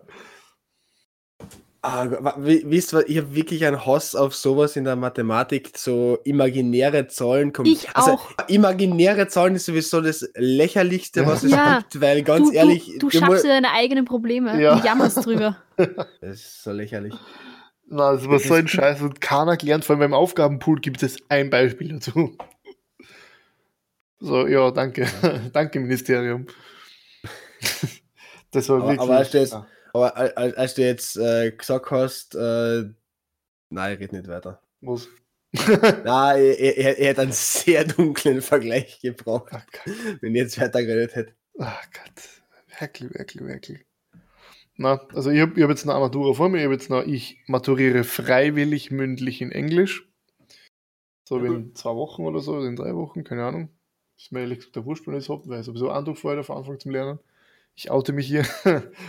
[1.83, 7.07] Ah, wisst ihr, ich habe wirklich einen Hass auf sowas in der Mathematik, so imaginäre
[7.07, 7.53] Zahlen.
[7.53, 7.67] kommen.
[7.71, 8.31] Ich also, auch.
[8.47, 11.77] Imaginäre Zahlen ist sowieso das Lächerlichste, was es Ja.
[11.77, 14.73] gibt, weil ganz du, ehrlich, du, du schaffst dir deine eigenen Probleme Ja.
[14.75, 15.57] und jammerst drüber.
[15.77, 17.13] das ist so lächerlich.
[17.85, 21.17] Na, das war so ein Scheiß und keiner gelernt, vor allem beim Aufgabenpool gibt es
[21.29, 22.35] ein Beispiel dazu.
[24.19, 25.07] So, ja, danke.
[25.53, 26.47] danke, Ministerium.
[28.51, 28.99] das war Aber- wirklich.
[29.01, 29.67] aber hast du jetzt- Ja.
[29.93, 32.83] Aber al- al- als du jetzt äh, gesagt hast, äh,
[33.69, 34.61] nein, ich rede nicht weiter.
[34.81, 35.07] Was?
[36.03, 39.95] Nein, er, er, er hat einen sehr dunklen Vergleich gebraucht, Ach Gott.
[40.21, 41.33] wenn ich jetzt weiter geredet hätte.
[41.57, 42.23] Ach Gott.
[42.79, 43.85] Wirklich, wirklich, wirklich.
[44.75, 47.03] Na, also ich habe ich hab jetzt eine Armatura vor mir, ich habe jetzt noch,
[47.03, 50.07] ich maturiere freiwillig mündlich in Englisch.
[51.27, 53.69] So wie in zwei Wochen oder so, in drei Wochen, keine Ahnung.
[54.17, 56.49] Ist mir ehrlich gesagt der Wurscht, wenn ich es habe, weil ich sowieso vorher auf
[56.49, 57.19] Anfang zum Lernen.
[57.75, 58.43] Ich oute mich hier.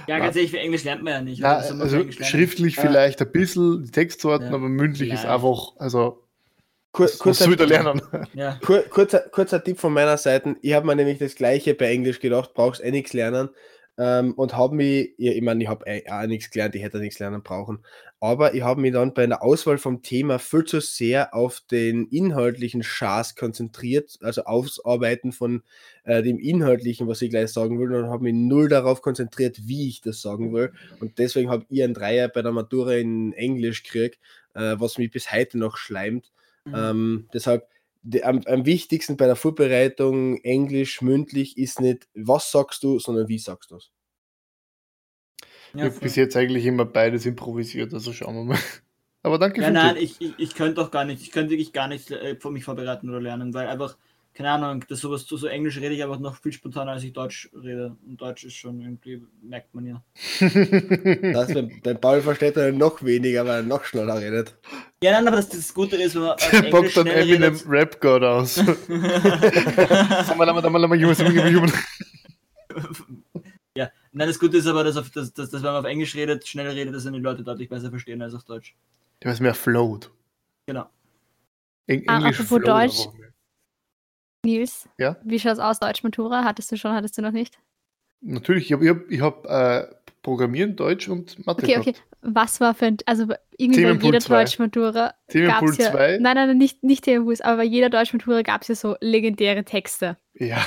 [0.06, 1.40] Ja, ganz ehrlich, für Englisch lernt man ja nicht.
[1.40, 2.12] Na, also lernen?
[2.12, 2.82] schriftlich Ja.
[2.82, 4.54] vielleicht ein bisschen die Textsorten, Ja.
[4.54, 5.34] aber mündlich ist Ja.
[5.34, 6.22] einfach, also
[6.92, 8.02] Kur kurzer, du wieder lernen.
[8.34, 8.58] Ja.
[8.64, 10.56] kur kurzer, kurzer Tipp von meiner Seite.
[10.60, 13.48] Ich habe mir nämlich das gleiche bei Englisch gedacht, brauchst eh nichts lernen.
[14.00, 17.18] Ähm, und habe mich, ja, ich meine, ich habe auch nichts gelernt, ich hätte nichts
[17.18, 17.80] lernen brauchen.
[18.20, 22.06] Aber ich habe mich dann bei der Auswahl vom Thema viel zu sehr auf den
[22.06, 25.62] inhaltlichen Schaß konzentriert, also aufs Arbeiten von
[26.04, 29.88] äh, dem Inhaltlichen, was ich gleich sagen will, und habe mich null darauf konzentriert, wie
[29.88, 30.72] ich das sagen will.
[31.00, 34.20] Und deswegen habe ich einen Dreier bei der Matura in Englisch gekriegt,
[34.54, 36.30] äh, was mich bis heute noch schleimt.
[36.64, 36.74] Mhm.
[36.74, 37.66] Ähm, deshalb,
[38.02, 43.28] die, am, am wichtigsten bei der Vorbereitung Englisch mündlich ist nicht, was sagst du, sondern
[43.28, 43.90] wie sagst du es.
[45.80, 48.58] Ich Ja, habe bis jetzt eigentlich immer beides improvisiert, also schauen wir mal.
[49.22, 49.96] Aber danke ja, für nein, Tipp.
[49.96, 52.64] ich, ich, ich könnte doch gar nicht, ich könnte wirklich gar nicht äh, für mich
[52.64, 53.98] vorbereiten oder lernen, weil einfach,
[54.38, 57.12] keine Ahnung, das sowas so, so Englisch rede ich einfach noch viel spontaner, als ich
[57.12, 57.96] Deutsch rede.
[58.06, 60.04] Und Deutsch ist schon irgendwie, merkt man ja.
[61.32, 64.54] Das, bei, bei Paul versteht er noch weniger, weil er noch schneller redet.
[65.02, 67.60] Ja, nein, aber das, das Gute ist, wenn man auf Der Englisch bockt dann Eminem.
[67.66, 68.62] Rap God aus.
[73.76, 76.14] Ja, nein, das Gute ist aber, dass, auf, dass, dass, dass wenn man auf Englisch
[76.14, 78.76] redet, schnell redet, dass dann die Leute deutlich besser verstehen als auf Deutsch.
[79.18, 80.12] Du hast mehr float.
[80.66, 80.88] Genau.
[81.88, 83.27] Eng Ah, Englisch apropos float Deutsch.
[84.48, 85.16] Nils, Ja?
[85.22, 86.44] wie schaut's aus, Deutsch-Matura?
[86.44, 87.58] Hattest du schon, hattest du noch nicht?
[88.20, 89.86] Natürlich, ich habe ich hab, äh,
[90.22, 91.92] Programmieren, Deutsch und Mathe Okay, okay.
[91.92, 92.06] gehabt.
[92.22, 94.18] Was war für ein, also irgendwie bei jeder.
[94.18, 96.18] Deutsch-Matura Themenpool gab's ja, 2?
[96.18, 99.64] nein, nein, nein, nicht, nicht Themenpool, aber bei jeder Deutsch-Matura gab es ja so legendäre
[99.64, 100.16] Texte.
[100.34, 100.64] Ja.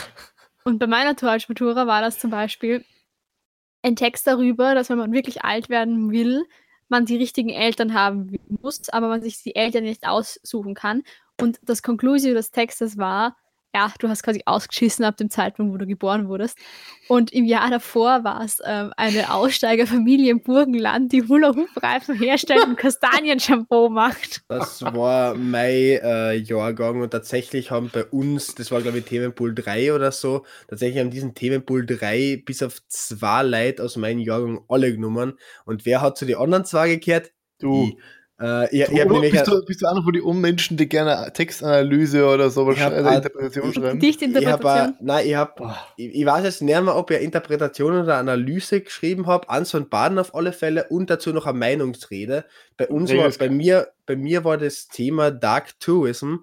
[0.63, 2.85] Und bei meiner Deutsch-Matura war das zum Beispiel
[3.83, 6.43] ein Text darüber, dass wenn man wirklich alt werden will,
[6.87, 11.03] man die richtigen Eltern haben muss, aber man sich die Eltern nicht aussuchen kann.
[11.39, 13.37] Und das Conclusio des Textes war,
[13.73, 16.57] ja, du hast quasi ausgeschissen ab dem Zeitpunkt, wo du geboren wurdest.
[17.07, 22.77] Und im Jahr davor war es ähm, eine Aussteigerfamilie im Burgenland, die Hula-Hoop-Reifen herstellt und
[22.77, 24.41] Kastanien-Shampoo macht.
[24.49, 29.55] Das war mein äh, Jahrgang und tatsächlich haben bei uns, das war glaube ich Themenpool
[29.55, 34.63] 3 oder so, tatsächlich haben diesen Themenpool 3 bis auf zwei Leute aus meinem Jahrgang
[34.67, 35.37] alle genommen.
[35.65, 37.31] Und wer hat zu den anderen zwei gekehrt?
[37.59, 37.87] Du.
[37.87, 37.97] Ich.
[38.41, 40.89] Äh, ich, Du, ich hab nämlich bist, du, bist du einer von den Unmenschen, die
[40.89, 43.77] gerne Textanalyse oder sowas, Ich hab also Interpretation schreiben?
[43.77, 44.95] ich habe, Dichtinterpretation.
[45.01, 45.77] nein, ich habe Boah.
[45.97, 49.87] ich, ich weiß jetzt nicht mehr, ob ich Interpretation oder Analyse geschrieben habe, Ans von
[49.89, 52.45] Baden auf alle Fälle und dazu noch eine Meinungsrede.
[52.77, 56.37] Bei uns war, bei mir, bei mir war das Thema Dark Tourism,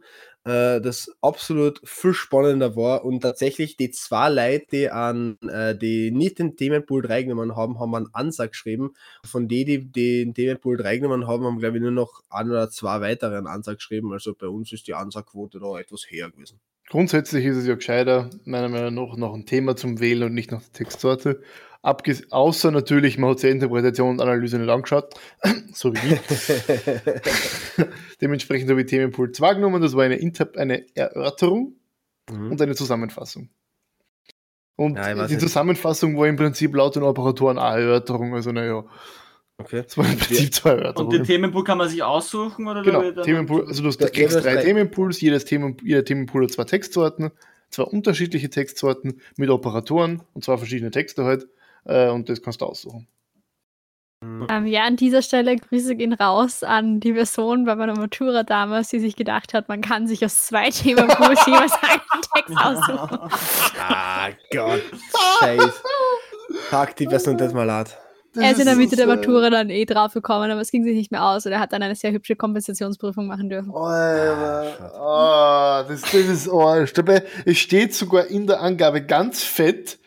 [0.48, 6.10] äh, das absolut viel spannender war und tatsächlich die zwei Leute, die an, äh, die
[6.10, 8.94] nicht den Themenpool 3 genommen haben, haben einen Ansatz geschrieben.
[9.24, 12.70] Von denen, die den Themenpool 3 genommen haben, haben glaube ich nur noch ein oder
[12.70, 14.12] zwei weitere einen Ansatz geschrieben.
[14.12, 16.60] Also bei uns ist die Ansatzquote da etwas höher gewesen.
[16.88, 20.50] Grundsätzlich ist es ja gescheiter, meiner Meinung nach, noch ein Thema zum Wählen und nicht
[20.50, 21.42] nach der Textsorte.
[21.82, 25.14] Abges außer natürlich, man hat sich Interpretation und Analyse nicht angeschaut,
[25.72, 27.84] so wie ich.
[28.20, 31.74] Dementsprechend habe ich Themenpool 2 genommen, das war eine, Inter eine Erörterung
[32.30, 32.50] Mhm.
[32.50, 33.48] und eine Zusammenfassung.
[34.76, 35.40] Und Ja, die nicht.
[35.40, 38.84] Zusammenfassung war im Prinzip laut den Operatoren eine Erörterung, also naja,
[39.56, 39.82] Okay.
[39.86, 41.24] es waren im Prinzip zwei Und den Erörterungen.
[41.24, 44.56] Themenpool kann man sich aussuchen oder Genau, Themenpool, also du hast, Ja, kriegst drei.
[44.58, 47.30] Themenpools, jedes Themen, jeder Themenpool hat zwei Textsorten,
[47.70, 51.48] zwei unterschiedliche Textsorten mit Operatoren und zwei verschiedene Texte halt
[51.88, 53.08] äh, und das kannst du aussuchen.
[54.50, 58.88] Ähm, ja, an dieser Stelle Grüße gehen raus an die Person bei meiner Matura damals,
[58.88, 63.18] die sich gedacht hat, man kann sich aus zwei Themenpools jeweils einen Text aussuchen.
[63.78, 64.82] Ah Gott,
[65.40, 65.82] Scheiß.
[66.70, 67.96] Tag die Person das mal leid.
[68.36, 70.82] Er ist in der Mitte der so- Matura dann eh drauf gekommen, aber es ging
[70.84, 73.72] sich nicht mehr aus und er hat dann eine sehr hübsche Kompensationsprüfung machen dürfen.
[73.72, 76.92] Alter, ah, das, das ist Arsch.
[76.92, 79.98] Dabei, es steht sogar in der Angabe ganz fett,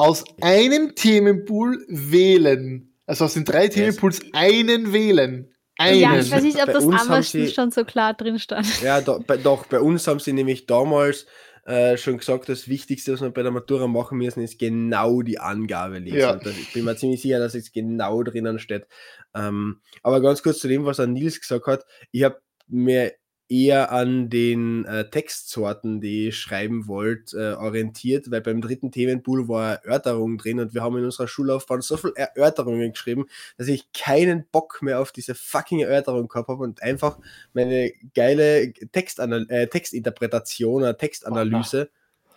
[0.00, 2.94] aus einem Themenpool wählen.
[3.06, 5.52] Also aus den drei Themenpools einen wählen.
[5.76, 6.00] Einen.
[6.00, 8.80] Ja, ich weiß nicht, ob Bei das sie- schon so klar drin stand.
[8.82, 11.26] Ja, do, bei, doch, bei uns haben sie nämlich damals
[11.66, 15.38] äh, schon gesagt, das Wichtigste, was wir bei der Matura machen müssen, ist genau die
[15.38, 16.18] Angabe lesen.
[16.18, 16.36] Ja.
[16.36, 18.86] Das, ich bin mir ziemlich sicher, dass es genau drinnen steht.
[19.34, 21.84] Ähm, aber ganz kurz zu dem, was an Nils gesagt hat.
[22.10, 23.12] Ich habe mir
[23.50, 29.48] eher an den äh, Textsorten, die ich schreiben wollte, äh, orientiert, weil beim dritten Themenpool
[29.48, 33.26] war Erörterung drin und wir haben in unserer Schullaufbahn so viel Erörterungen geschrieben,
[33.58, 37.18] dass ich keinen Bock mehr auf diese fucking Erörterung gehabt habe und einfach
[37.52, 41.90] meine geile Textanal äh, Textinterpretation oder Textanalyse.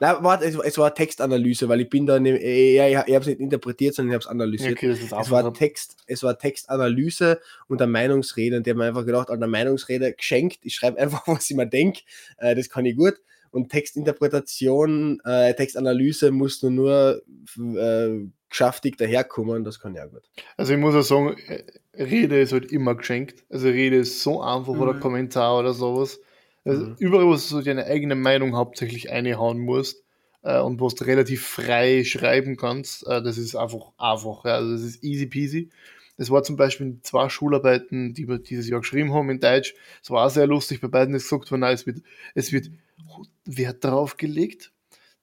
[0.04, 2.32] Na, warte, es, es war Textanalyse, weil ich bin da, ne,
[2.74, 4.74] ja, ich, ich habe es nicht interpretiert, sondern ich habe es analysiert.
[4.74, 5.54] okay, Es war.
[5.54, 7.40] Text, es war Textanalyse
[7.70, 11.26] und eine Meinungsrede und die haben mir einfach gedacht, eine Meinungsrede geschenkt, ich schreibe einfach,
[11.26, 12.02] was ich mir denke,
[12.38, 13.14] äh, das kann ich gut.
[13.52, 17.22] Und Textinterpretation, äh, Textanalyse muss nur, nur
[17.80, 20.24] äh, geschäftig daherkommen, das kann ich auch gut.
[20.58, 21.64] Also ich muss auch sagen, äh,
[22.04, 23.46] Rede ist halt immer geschenkt.
[23.50, 25.00] Also Rede ist so einfach oder Mhm.
[25.00, 26.20] Kommentar oder sowas.
[26.66, 26.96] Also Mhm.
[27.00, 30.04] Überall, wo du deine eigene Meinung hauptsächlich einhauen musst
[30.44, 34.46] äh, und wo du relativ frei schreiben kannst, äh, das ist einfach einfach.
[34.46, 34.56] Ja.
[34.56, 35.70] Also das ist easy peasy.
[36.18, 39.74] Das war zum Beispiel in zwei Schularbeiten, die wir dieses Jahr geschrieben haben in Deutsch.
[40.02, 42.02] Es war auch sehr lustig, bei beiden ist gesagt worden, es wird,
[42.36, 42.70] es wird
[43.46, 44.72] Wert darauf gelegt,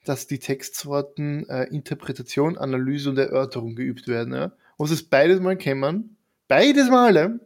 [0.05, 4.35] dass die Textsorten äh, Interpretation, Analyse und Erörterung geübt werden.
[4.35, 4.53] Ja?
[4.77, 6.17] Und es ist beides mal kämmern,
[6.49, 7.41] beides Male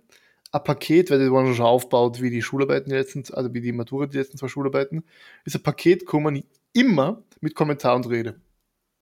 [0.54, 3.72] ein Paket, weil das waren schon aufgebaut wie die Schularbeiten die letzten, also wie die
[3.72, 5.04] Matura, die letzten zwei Schularbeiten,
[5.44, 8.40] ist ein Paket gekommen, immer mit Kommentar und Rede.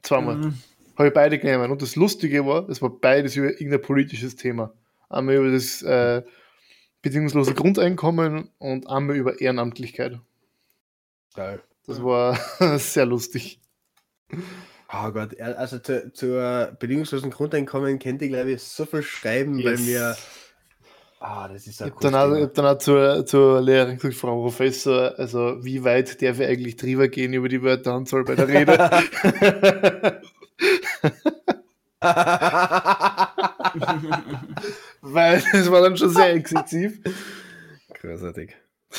[0.02, 0.36] Zweimal.
[0.36, 0.54] Mhm.
[0.96, 1.70] Habe ich beide genommen.
[1.70, 4.72] Und das Lustige war, es war beides über irgendein politisches Thema.
[5.08, 6.22] Einmal über das äh,
[7.02, 10.18] bedingungslose Grundeinkommen und einmal über Ehrenamtlichkeit.
[11.34, 11.62] Geil.
[11.86, 12.38] Das war
[12.78, 13.60] sehr lustig.
[14.92, 19.72] Oh Gott, also zu, zur bedingungslosen Grundeinkommen kennt ihr, glaube ich, so viel schreiben, weil
[19.72, 19.80] Yes.
[19.80, 20.16] mir.
[21.24, 24.16] Ah, das ist Ich ein habe dann, ich hab dann auch zur, zur Lehrerin gesagt,
[24.16, 28.48] Frau Professor, also wie weit darf ich eigentlich drüber gehen über die Wörteranzahl bei der
[28.48, 28.72] Rede?
[35.00, 36.98] Weil das war dann schon sehr exzessiv.
[38.00, 38.56] Großartig.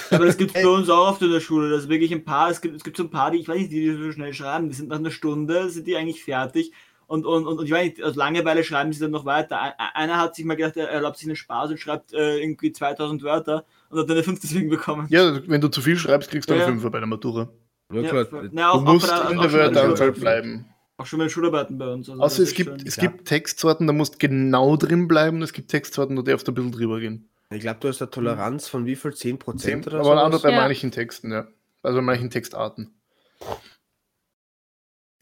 [0.10, 1.70] Aber das gibt es bei uns auch oft in der Schule.
[1.72, 3.58] Das ist wirklich ein paar, es gibt, es gibt so ein paar, die, ich weiß
[3.58, 6.72] nicht, die, die so schnell schreiben, die sind nach einer Stunde, sind die eigentlich fertig.
[7.08, 9.62] Und, und, und, und ich weiß nicht, aus Langeweile schreiben sie dann noch weiter.
[9.62, 12.72] Ein- Einer hat sich mal gedacht, er erlaubt sich einen Spaß und schreibt äh, irgendwie
[12.72, 15.08] 2000 Wörter und hat dann eine 5 deswegen bekommen.
[15.10, 16.80] Ja, wenn du zu viel schreibst, kriegst du Ja, eine ja.
[16.80, 17.50] 5 bei der Matura.
[17.92, 18.26] Ja, Ja, klar.
[18.26, 18.50] voll.
[18.54, 20.66] Na, auch, Du musst in auch der Wörteranzahl bleiben.
[20.98, 22.10] Auch schon bei den Schularbeiten bei uns.
[22.10, 23.04] Also Außer es gibt, es ja.
[23.04, 26.56] gibt Textsorten, da musst du genau drin bleiben, es gibt Textsorten, da darfst du ein
[26.56, 27.28] bisschen drüber gehen.
[27.50, 29.12] Ich glaube, du hast eine Toleranz von wie viel?
[29.12, 30.12] 10% Zehn, oder aber so?
[30.14, 30.62] andere bei Ja.
[30.62, 31.48] manchen Texten, ja.
[31.82, 32.94] Also bei manchen Textarten.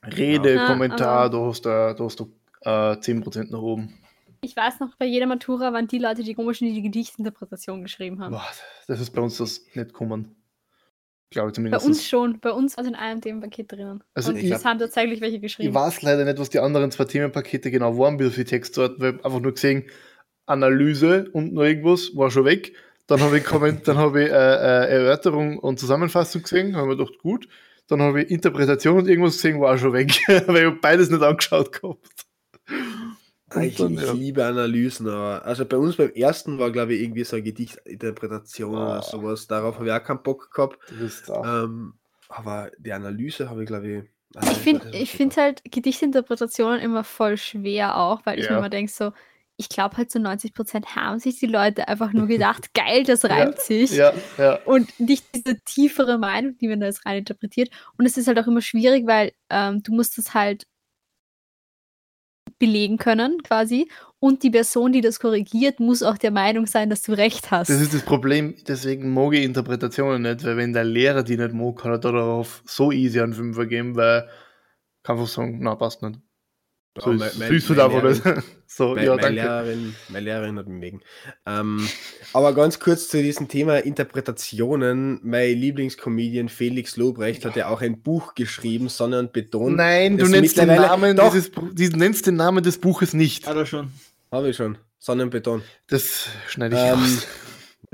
[0.06, 3.98] Rede, Ja, Kommentar, da hast du, da hast du äh, 10% nach oben.
[4.42, 8.20] Ich weiß noch, bei jeder Matura waren die Leute die komischen, die die Gedichtsinterpretation geschrieben
[8.20, 8.32] haben.
[8.32, 8.48] Boah,
[8.88, 10.36] das ist bei uns das nicht kommen.
[11.30, 11.86] Glaube ich Bei zumindest.
[11.86, 14.04] uns schon, bei uns war in einem Themenpaket drinnen.
[14.16, 15.74] Also und ich- es haben tatsächlich welche Ich geschrieben.
[15.74, 19.24] weiß leider nicht, was die anderen zwei Themenpakete genau waren, wie viele Textsorten, weil ich
[19.26, 19.86] einfach nur gesehen,
[20.48, 22.74] Analyse und noch irgendwas war schon weg.
[23.08, 26.98] Dann habe ich, Komment- dann habe ich äh, äh, Erörterung und Zusammenfassung gesehen, habe mir
[26.98, 27.48] gedacht, gut.
[27.92, 30.12] Dann habe ich Interpretation und irgendwas gesehen, war auch schon weg,
[30.48, 32.00] weil ich beides nicht angeschaut gehabt.
[33.54, 34.14] Und Ich, dann, ich ja.
[34.14, 38.76] liebe Analysen, aber also bei uns beim ersten war, glaube ich, irgendwie so eine Gedichtinterpretation
[38.76, 38.92] Ah.
[38.94, 39.48] oder sowas.
[39.48, 40.80] Darauf habe ich auch keinen Bock gehabt.
[41.44, 41.94] Ähm,
[42.30, 44.04] aber die Analyse habe ich, glaube ich.
[44.36, 48.52] also Ich finde ich find halt Gedichtinterpretationen immer voll schwer auch, weil ich Ja.
[48.54, 49.12] mir immer denke so,
[49.62, 53.60] ich glaube halt zu 90% haben sich die Leute einfach nur gedacht, geil, das reimt
[53.60, 53.92] sich.
[53.92, 54.56] Ja, ja.
[54.66, 57.70] Und nicht diese tiefere Meinung, die man da jetzt rein interpretiert.
[57.98, 60.66] Und es ist halt auch immer schwierig, weil ähm, du musst es halt
[62.58, 63.90] belegen können, quasi.
[64.20, 67.70] Und die Person, die das korrigiert, muss auch der Meinung sein, dass du recht hast.
[67.70, 71.54] Das ist das Problem, deswegen mag ich Interpretationen nicht, weil wenn der Lehrer die nicht
[71.54, 74.28] mag, kann er darauf so easy einen Fünfer geben, weil
[75.04, 76.20] kann einfach sagen, na, passt nicht.
[77.00, 78.26] So Ja, ist, mein- so mein- einfach nicht.
[78.26, 79.36] Lehrerin- So, Meine, ja, meine.
[79.36, 81.02] Lehrerin, meine Lehrerin hat mich wegen.
[81.46, 81.88] Ähm,
[82.34, 85.20] aber ganz kurz zu diesem Thema Interpretationen.
[85.24, 89.76] Mein Lieblingscomedian Felix Lobrecht hat ja auch ein Buch geschrieben, Sonne und Beton.
[89.76, 91.32] Nein, du nennst den, Namen Doch.
[91.34, 93.48] dieses, diesen- nennst den Namen des Buches nicht.
[93.48, 93.92] Hat er schon.
[94.32, 94.78] Habe ich schon.
[95.00, 95.64] Sonne und Beton.
[95.88, 97.28] Das schneide ich Ähm, aus.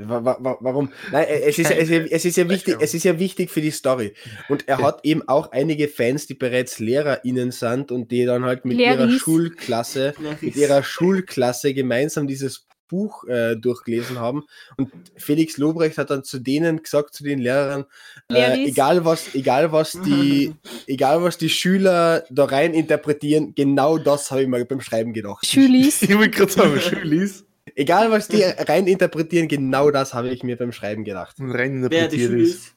[0.00, 0.92] Wa- wa- wa- Warum?
[1.10, 3.60] Nein, es ist, ja- es, ist, es ist ja wichtig, es ist ja wichtig für
[3.60, 4.14] die Story.
[4.48, 8.64] Und er hat eben auch einige Fans, die bereits LehrerInnen sind und die dann halt
[8.64, 9.20] mit ihrer Lehris.
[9.20, 14.44] Schulklasse, mit ihrer Schulklasse gemeinsam dieses Buch äh, durchgelesen haben.
[14.78, 17.84] Und Felix Lobrecht hat dann zu denen gesagt, zu den Lehrern,
[18.32, 20.54] äh, egal was, egal was die,
[20.86, 25.44] egal was die Schüler da rein interpretieren, genau das habe ich mir beim Schreiben gedacht.
[25.44, 26.02] Schülis.
[26.02, 27.44] Ich wollte gerade sagen, Schülis.
[27.76, 31.36] Egal was die rein interpretieren, genau das habe ich mir beim Schreiben gedacht.
[31.40, 32.54] Rein Wer die interpretiert Schule ist.
[32.54, 32.74] ist.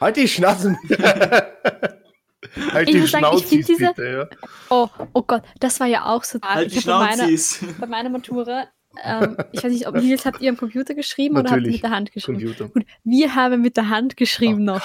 [0.00, 0.78] Halt die Schnatzen!
[2.72, 4.38] Halt Ich die Schnauzis diese- bitte, ja.
[4.70, 6.38] Oh, oh Gott, das war ja auch so.
[6.40, 7.28] Halt die ich hab bei meiner,
[7.80, 8.68] bei meiner Matura,
[9.04, 11.76] ähm, ich weiß nicht, ob Nils habt ihr am Computer geschrieben oder habt ihr Natürlich.
[11.76, 12.38] mit der Hand geschrieben?
[12.38, 12.68] Computer.
[12.68, 14.82] Gut, wir haben mit der Hand geschrieben noch.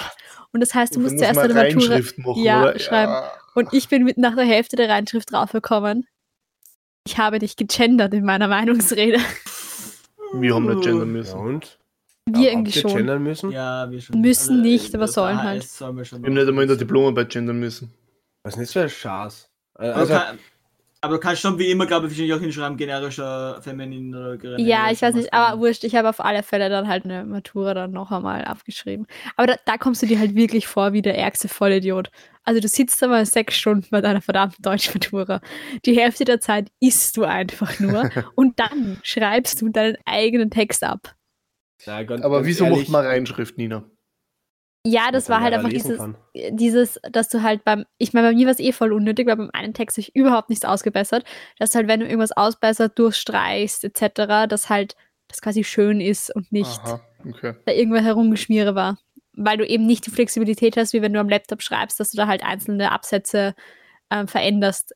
[0.52, 2.00] Und das heißt, du musst zuerst deine Matura.
[2.16, 2.78] Machen, Ja, oder?
[2.78, 3.14] schreiben.
[3.54, 6.06] Und ich bin mit nach der Hälfte der Reinschrift draufgekommen.
[7.06, 9.18] Ich habe dich gegendert in meiner Meinungsrede.
[10.32, 11.38] Wir haben nicht gendern Ja, müssen.
[11.38, 11.78] und?
[12.26, 12.94] Wir Ja, irgendwie schon.
[12.96, 13.50] gendern müssen?
[13.50, 14.20] Ja, wir schon.
[14.20, 15.62] Müssen nicht, aber sollen halt.
[15.64, 17.92] Sollen wir schon Wir haben nicht einmal in der Diplomarbeit gendern müssen.
[18.42, 19.50] Was ist das für ein Schatz?
[19.78, 20.38] Äh, Also, kann,
[21.04, 24.66] aber du kannst schon wie immer, glaube ich, wahrscheinlich auch hinschreiben, generischer Feminin oder generischer
[24.66, 27.74] Ja, ich weiß nicht, aber wurscht, ich habe auf alle Fälle dann halt eine Matura
[27.74, 29.06] dann noch einmal abgeschrieben.
[29.36, 32.10] Aber da, da kommst du dir halt wirklich vor wie der ärgste Vollidiot.
[32.42, 35.40] Also du sitzt da mal sechs Stunden bei deiner verdammten Deutschmatura.
[35.84, 40.82] Die Hälfte der Zeit isst du einfach nur und dann schreibst du deinen eigenen Text
[40.82, 41.14] ab.
[41.84, 43.84] ganz, Aber ganz wieso ehrlich, macht man Reinschrift, Nina?
[44.86, 46.16] Ja, das war halt einfach dieses, kann.
[46.50, 49.36] dieses, dass du halt beim, ich meine, bei mir war es eh voll unnötig, weil
[49.36, 51.24] beim einen Text habe ich überhaupt nichts ausgebessert,
[51.58, 54.94] dass halt, wenn du irgendwas ausbessert, durchstreichst, etc., dass halt
[55.28, 57.54] das quasi schön ist und nicht Aha, okay.
[57.64, 58.98] da irgendwas herumgeschmiere war.
[59.32, 62.18] Weil du eben nicht die Flexibilität hast, wie wenn du am Laptop schreibst, dass du
[62.18, 63.54] da halt einzelne Absätze
[64.10, 64.94] ähm, veränderst.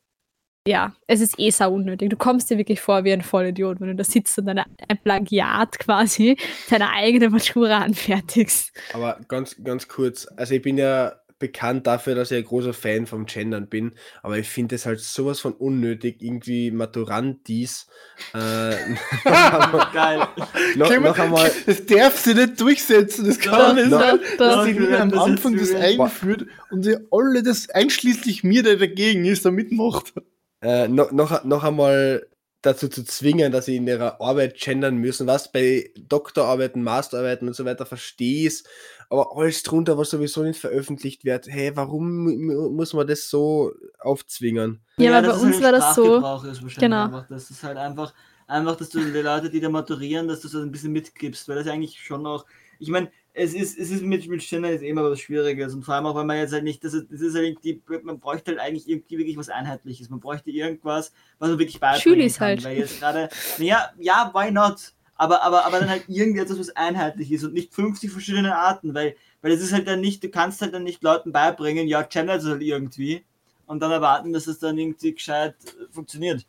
[0.67, 2.09] Ja, es ist eh sau unnötig.
[2.09, 4.97] Du kommst dir wirklich vor wie ein Vollidiot, wenn du da sitzt und deine, ein
[5.01, 6.37] Plagiat quasi
[6.69, 8.71] deine eigene Matura anfertigst.
[8.93, 13.07] Aber ganz, ganz kurz, also ich bin ja bekannt dafür, dass ich ein großer Fan
[13.07, 17.87] vom Gendern bin, aber ich finde es halt sowas von unnötig, irgendwie Maturantis
[18.33, 18.75] äh,
[19.93, 20.27] Geil.
[20.75, 23.25] noch, noch einmal Das darf sie nicht durchsetzen.
[23.25, 26.45] Das kann doch nicht sein, da- dass die da- Nina am das Anfang das eingeführt
[26.71, 30.13] und sie alle das, einschließlich mir, der dagegen ist, da mitmacht.
[30.61, 32.27] Äh, noch, noch, noch einmal
[32.61, 37.53] dazu zu zwingen, dass sie in ihrer Arbeit gendern müssen, was bei Doktorarbeiten, Masterarbeiten und
[37.53, 38.63] so weiter verstehe ich,
[39.09, 43.71] aber alles drunter, was sowieso nicht veröffentlicht wird, hey, warum mu- muss man das so
[43.99, 44.81] aufzwingen?
[44.97, 46.47] Ja, aber dass bei uns halt war das so.
[46.47, 47.05] Ist Genau.
[47.05, 48.13] Einfach, das ist halt einfach,
[48.47, 51.55] einfach, dass du die Leute, die da maturieren, dass du so ein bisschen mitgibst, weil
[51.55, 52.45] das eigentlich schon auch,
[52.79, 55.95] ich meine, es ist, es ist mit, mit Ständer ist immer was Schwieriges und vor
[55.95, 58.51] allem auch, weil man jetzt halt nicht, das ist, das ist halt irgendwie, man bräuchte
[58.51, 60.09] halt eigentlich irgendwie wirklich was Einheitliches.
[60.09, 62.47] Man bräuchte irgendwas, was man wirklich beibringen Schülis kann.
[62.47, 62.63] halt.
[62.63, 64.93] Weil jetzt gerade, ja, ja, why not?
[65.15, 68.93] Aber, aber, aber dann halt irgendwie etwas, was einheitlich ist und nicht 50 verschiedene Arten,
[68.93, 72.01] weil, weil es ist halt dann nicht, du kannst halt dann nicht Leuten beibringen, ja,
[72.03, 73.23] gendert es halt irgendwie
[73.67, 75.55] und dann erwarten, dass es dann irgendwie gescheit
[75.91, 76.45] funktioniert.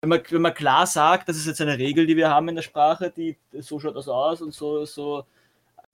[0.00, 2.54] Wenn man, wenn man klar sagt, das ist jetzt eine Regel, die wir haben in
[2.54, 5.24] der Sprache, die so schaut das aus und so, so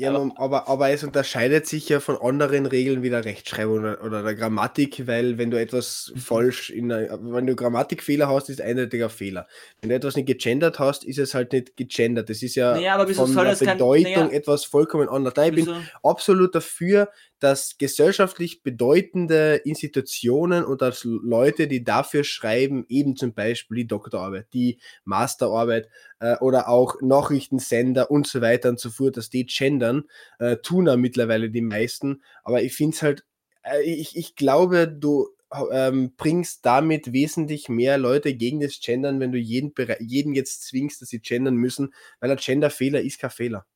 [0.00, 4.22] Ja, Aber- aber, es unterscheidet sich ja von anderen Regeln wie der Rechtschreibung oder, oder
[4.22, 9.10] der Grammatik, weil wenn du etwas falsch in der, wenn du Grammatikfehler hast, ist eindeutiger
[9.10, 9.48] Fehler.
[9.80, 12.30] Wenn du etwas nicht gegendert hast, ist es halt nicht gegendert.
[12.30, 14.28] Das ist ja Naja, von der das kein- Bedeutung naja.
[14.30, 15.34] etwas vollkommen anderes.
[15.36, 17.08] Nein, ich bin absolut dafür,
[17.40, 24.46] dass gesellschaftlich bedeutende Institutionen und dass Leute, die dafür schreiben, eben zum Beispiel die Doktorarbeit,
[24.52, 25.88] die Masterarbeit
[26.20, 30.04] äh, oder auch Nachrichtensender und so weiter und so fort, dass die gendern,
[30.38, 32.22] äh, tun ja mittlerweile die meisten.
[32.42, 33.24] Aber ich finde es halt,
[33.62, 35.28] äh, ich, ich glaube, du
[35.72, 41.00] ähm, bringst damit wesentlich mehr Leute gegen das Gendern, wenn du jeden, jeden jetzt zwingst,
[41.00, 43.66] dass sie gendern müssen, weil ein Genderfehler ist kein Fehler.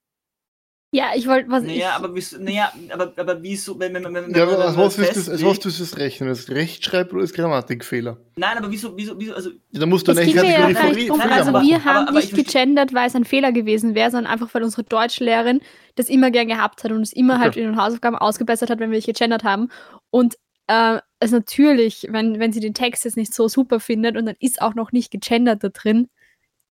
[0.94, 4.12] Ja, ich wollte, was Naja, ich, aber wieso, naja, aber, aber wieso, wenn, wenn, wenn,
[4.14, 6.28] wenn, Ja, wenn aber man was das, tust du das rechnen?
[6.28, 8.18] Als Rechtschreib- oder als Grammatikfehler?
[8.36, 11.06] Nein, aber wieso, wieso, wieso, also, Ja, da musst du es eine Kategorie nicht Fehler
[11.08, 13.94] drum, Nein, also wir aber- haben aber ich nicht gegendert, weil es ein Fehler gewesen
[13.94, 15.62] wäre, sondern einfach, weil unsere Deutschlehrerin
[15.94, 17.42] das immer gern gehabt hat und es immer Okay.
[17.42, 19.70] halt in den Hausaufgaben ausgebessert hat, wenn wir nicht gegendert haben.
[20.10, 20.34] Und
[20.66, 24.36] äh, also natürlich, wenn, wenn sie den Text jetzt nicht so super findet und dann
[24.40, 26.10] ist auch noch nicht gegendert da drin,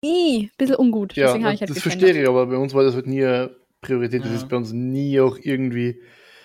[0.02, 1.14] ein bisschen ungut.
[1.16, 2.00] Ja, Deswegen habe ich halt das gegendert.
[2.02, 3.46] verstehe ich, aber bei uns war das halt nie
[3.80, 4.24] Priorität.
[4.24, 4.36] Das Ja.
[4.36, 6.00] ist bei uns nie auch irgendwie.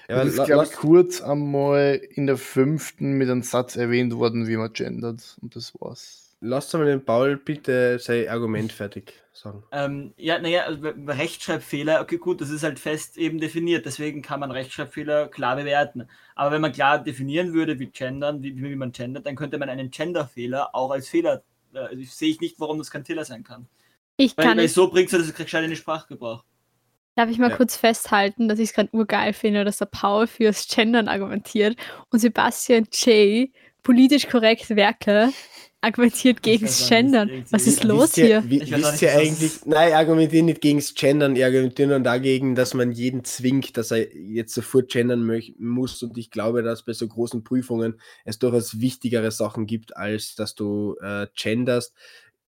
[0.07, 4.13] Ja, das ist, la- glaube ich, kurz einmal in der fünften mit einem Satz erwähnt
[4.15, 5.37] worden, wie man gendert.
[5.41, 6.35] Und das war's.
[6.41, 9.63] Lasst mal den Paul bitte sein Argument fertig sagen.
[9.71, 14.41] Ähm, ja, naja, also Rechtschreibfehler, okay, gut, das ist halt fest eben definiert, deswegen kann
[14.41, 16.09] man Rechtschreibfehler klar bewerten.
[16.35, 19.69] Aber wenn man klar definieren würde, wie gendern, wie, wie man gendert, dann könnte man
[19.69, 23.23] einen Genderfehler auch als Fehler, äh, also ich sehe ich nicht, warum das kein Fehler
[23.23, 23.67] sein kann.
[24.17, 26.43] Ich Weil, kann weil es, so bringt es das gescheit in den Sprachgebrauch.
[27.15, 27.55] Darf ich mal Ja.
[27.57, 31.75] kurz festhalten, dass ich es gerade urgeil finde, dass der Paul fürs Gendern argumentiert
[32.09, 33.49] und Sebastian J.
[33.83, 35.31] politisch korrekt Werke
[35.83, 37.27] argumentiert gegen weiß das auch Gendern.
[37.27, 38.43] nicht, Was ist los ihr, hier?
[38.47, 42.53] Wie, wisst nicht, ihr eigentlich, nein, argumentieren nicht gegen das Gendern, ich argumentiere nur dagegen,
[42.53, 45.25] dass man jeden zwingt, dass er jetzt sofort gendern
[45.57, 50.35] muss und ich glaube, dass bei so großen Prüfungen es durchaus wichtigere Sachen gibt, als
[50.35, 51.95] dass du äh, genderst.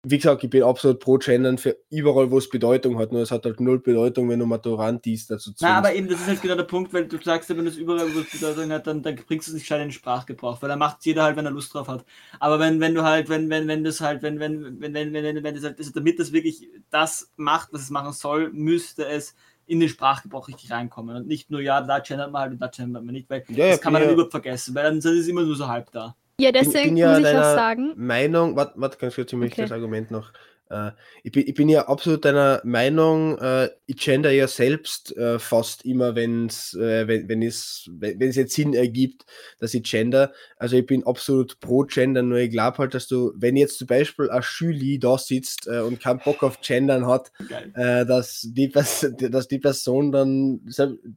[0.04, 3.30] Wie gesagt, ich bin absolut pro Gendern für überall, wo es Bedeutung hat, nur es
[3.30, 5.62] hat halt null Bedeutung, wenn du Maturantis dazu zwingst.
[5.62, 7.76] Na, aber eben, das ist halt genau der Punkt, weil du sagst, ja, wenn das
[7.76, 10.68] überall über Bedeutung hat, dann, dann bringst du es nicht gescheit in den Sprachgebrauch, weil
[10.70, 12.04] dann macht jeder halt, wenn er Lust drauf hat.
[12.40, 15.22] Aber wenn, wenn du halt, wenn, wenn, wenn das halt, wenn, wenn, wenn, wenn, wenn,
[15.22, 19.06] wenn, wenn das halt, also damit das wirklich das macht, was es machen soll, müsste
[19.06, 19.36] es
[19.66, 21.14] in den Sprachgebrauch richtig reinkommen.
[21.14, 23.66] Und nicht nur, ja, da gendert man halt und da gendert man nicht, weil Ja,
[23.66, 25.54] ja, das kann man bin dann ja- überhaupt vergessen, weil dann ist es immer nur
[25.54, 26.16] so halb da.
[26.42, 29.38] Ja, bin, deswegen bin ja muss ich auch sagen, Meinung, warte, warte ganz kurz, ich
[29.38, 29.62] möchte Okay.
[29.62, 30.32] das Argument noch.
[30.72, 30.92] Äh,
[31.22, 35.84] ich, bin, ich bin ja absolut deiner Meinung, äh, ich gender ja selbst äh, fast
[35.84, 39.26] immer, wenn's, wenn wenn es wenn wenn es jetzt Sinn ergibt,
[39.58, 40.32] dass ich gender.
[40.56, 43.86] Also ich bin absolut pro Gender, nur ich glaube halt, dass du, wenn jetzt zum
[43.86, 48.06] Beispiel ein Schüli da sitzt und keinen Bock auf Gendern hat, Geil.
[48.06, 50.60] dass, die Pers dass die Person dann,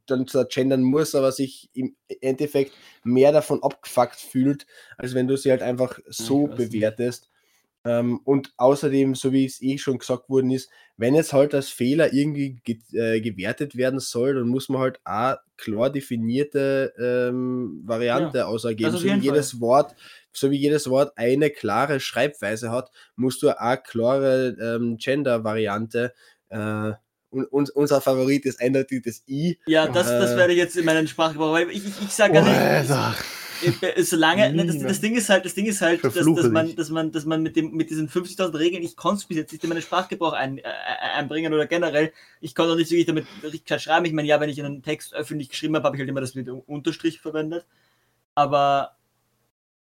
[0.06, 2.72] dann zwar gendern muss, aber sich im Endeffekt
[3.04, 4.66] mehr davon abgefuckt fühlt,
[4.98, 7.28] als wenn du sie halt einfach so weiß nicht.
[7.86, 11.68] Ähm, und außerdem, so wie es eh schon gesagt worden ist, wenn jetzt halt als
[11.68, 17.82] Fehler irgendwie ge äh, gewertet werden soll, dann muss man halt auch klar definierte ähm,
[17.84, 18.92] Variante ausergeben.
[18.92, 19.94] das auf So wie jedes Wort,
[20.32, 26.12] so wie jedes Wort eine klare Schreibweise hat, musst du auch klare ähm, Gender-Variante.
[26.48, 26.92] Äh,
[27.30, 29.58] und, und unser Favorit ist eindeutig das I.
[29.66, 30.36] Ja, das, das Äh.
[30.36, 33.14] werde ich jetzt in meinen Sprachgebrauch, ich, ich, ich sage gar nicht, Alter.
[33.18, 33.45] Äh,
[33.98, 36.90] Solange, ne, das, das Ding ist halt, das Ding ist halt, dass, dass, man, dass
[36.90, 39.64] man, dass man mit dem, mit diesen 50.000 Regeln, ich konnte es bis jetzt nicht
[39.64, 40.62] in meinen Sprachgebrauch ein, äh,
[41.14, 44.06] einbringen oder generell, ich konnte auch nicht wirklich damit richtig schreiben.
[44.06, 46.34] Ich meine, ja, wenn ich einen Text öffentlich geschrieben habe, habe ich halt immer das
[46.34, 47.66] mit Unterstrich verwendet.
[48.34, 48.95] Aber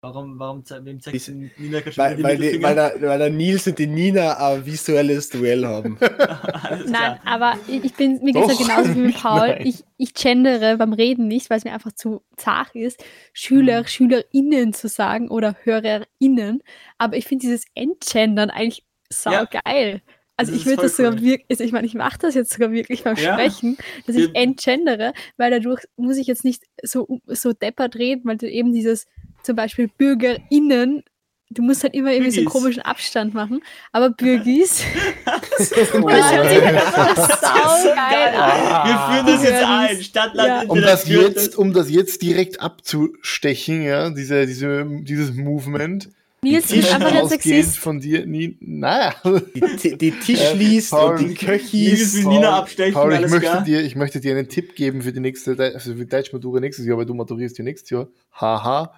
[0.00, 3.66] warum, warum, wem zeigt Ist- Nina schon Weil, weil, die, weil, der, weil der Nils
[3.66, 5.98] und die Nina ein visuelles Duell haben.
[6.00, 7.20] Nein, klar.
[7.24, 9.48] aber ich ich bin, mir geht es ja genauso wie mit Paul.
[9.48, 9.66] Nein.
[9.66, 13.86] Ich, ich gendere beim Reden nicht, weil es mir einfach zu zart ist, Schüler, Mhm.
[13.86, 16.62] SchülerInnen zu sagen oder HörerInnen.
[16.98, 18.84] Aber ich finde dieses Entgendern eigentlich
[19.24, 19.46] Ja.
[19.46, 20.02] saugeil.
[20.38, 21.22] Also Das ich würde das sogar cool.
[21.22, 23.32] wirklich, also ich meine, ich mache das jetzt sogar wirklich beim Ja.
[23.32, 28.36] Sprechen, dass ich entgendere, weil dadurch muss ich jetzt nicht so, so deppert reden, weil
[28.36, 29.06] du eben dieses
[29.46, 31.02] zum Beispiel BürgerInnen,
[31.50, 32.52] du musst halt immer irgendwie so einen Bürgis.
[32.60, 34.82] komischen Abstand machen, aber Bürgis,
[35.26, 38.88] Oh, das hört sich einfach so saugeil an.
[38.88, 39.66] Wir führen das jetzt Bürgis.
[39.98, 40.02] ein.
[40.02, 40.62] Stadtland Ja.
[40.68, 46.08] Um das, jetzt, um das jetzt direkt abzustechen, ja, diese, diese, dieses Movement.
[46.42, 47.78] Nils, du bist einfach ein Sexist.
[47.78, 49.14] von dir, nie, naja.
[49.24, 52.14] Die, die Tischlis Äh, Paul, und die Köchis.
[52.14, 53.64] will Nina abstechen, Paul, ich alles möchte, klar.
[53.64, 56.86] dir, ich möchte dir einen Tipp geben für die nächste, also für die Deutschmatura nächstes
[56.86, 58.08] Jahr, weil du maturierst ja nächstes Jahr.
[58.32, 58.92] Haha.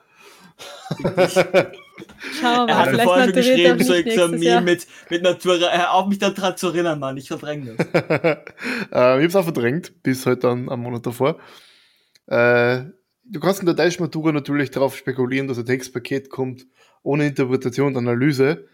[2.40, 4.60] Schau Er hat mal, mir vielleicht vorher schon er geschrieben, so, Jahr.
[4.60, 5.70] mit, mit Natura.
[5.70, 7.16] Hör auf mich daran zu erinnern, Mann.
[7.16, 7.86] Ich verdränge das.
[7.94, 11.38] äh, ich habe es auch verdrängt, bis halt dann am Monat davor.
[12.26, 12.84] Äh,
[13.24, 16.66] du kannst in der Deutschmatura natürlich darauf spekulieren, dass ein Textpaket kommt
[17.02, 18.66] ohne Interpretation und Analyse.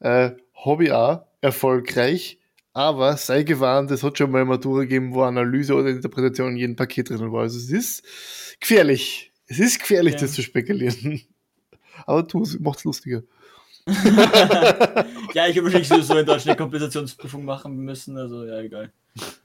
[0.00, 0.32] Äh,
[0.80, 2.40] ich auch erfolgreich,
[2.72, 6.56] aber sei gewarnt, es hat schon mal eine Matura gegeben, wo Analyse oder Interpretation in
[6.56, 7.42] jedem Paket drin war.
[7.42, 9.32] Also es ist gefährlich.
[9.46, 10.20] Es ist gefährlich, Ja.
[10.20, 11.20] das zu spekulieren.
[12.06, 13.22] Aber tu es, macht's lustiger.
[13.86, 18.92] ja, ich habe wahrscheinlich sowieso in Deutschland eine Kompensationsprüfung machen müssen, also ja, egal.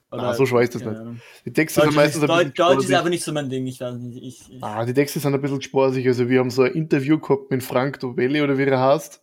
[0.10, 0.98] Ah, so schwer ist das nicht.
[0.98, 1.22] Ahnung.
[1.46, 3.66] Die Texte Deutsch, sind meistens ist, ein bisschen Deutsch ist einfach nicht so mein Ding,
[3.68, 4.22] ich weiß nicht.
[4.22, 6.06] Ich, ich, Ah, die Texte sind ein bisschen sparsig.
[6.08, 9.14] Also wir haben so ein Interview gehabt mit Frank Dovelli oder wie er heißt.
[9.14, 9.22] Das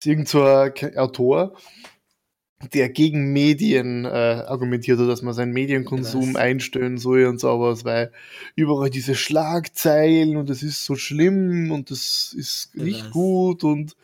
[0.00, 1.56] ist irgend so ein Autor,
[2.72, 8.10] der gegen Medien äh, argumentiert hat, dass man seinen Medienkonsum einstellen soll und sowas, weil
[8.56, 13.10] überall diese Schlagzeilen und das ist so schlimm und das ist nicht Was?
[13.10, 13.96] gut und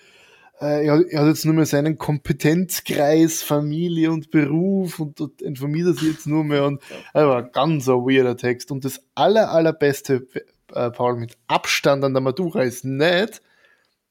[0.61, 5.89] äh, er, er hat jetzt nur mehr seinen Kompetenzkreis, Familie und Beruf und dort informiert
[5.89, 6.81] er sich jetzt nur mehr und
[7.13, 8.71] aber ganz ein weirder Text.
[8.71, 10.27] Und das aller, allerbeste
[10.73, 13.43] äh, Paul, mit Abstand an der Matura ist nicht,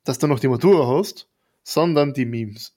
[0.03, 1.27] dass du noch die Matura hast,
[1.63, 2.73] sondern die Memes.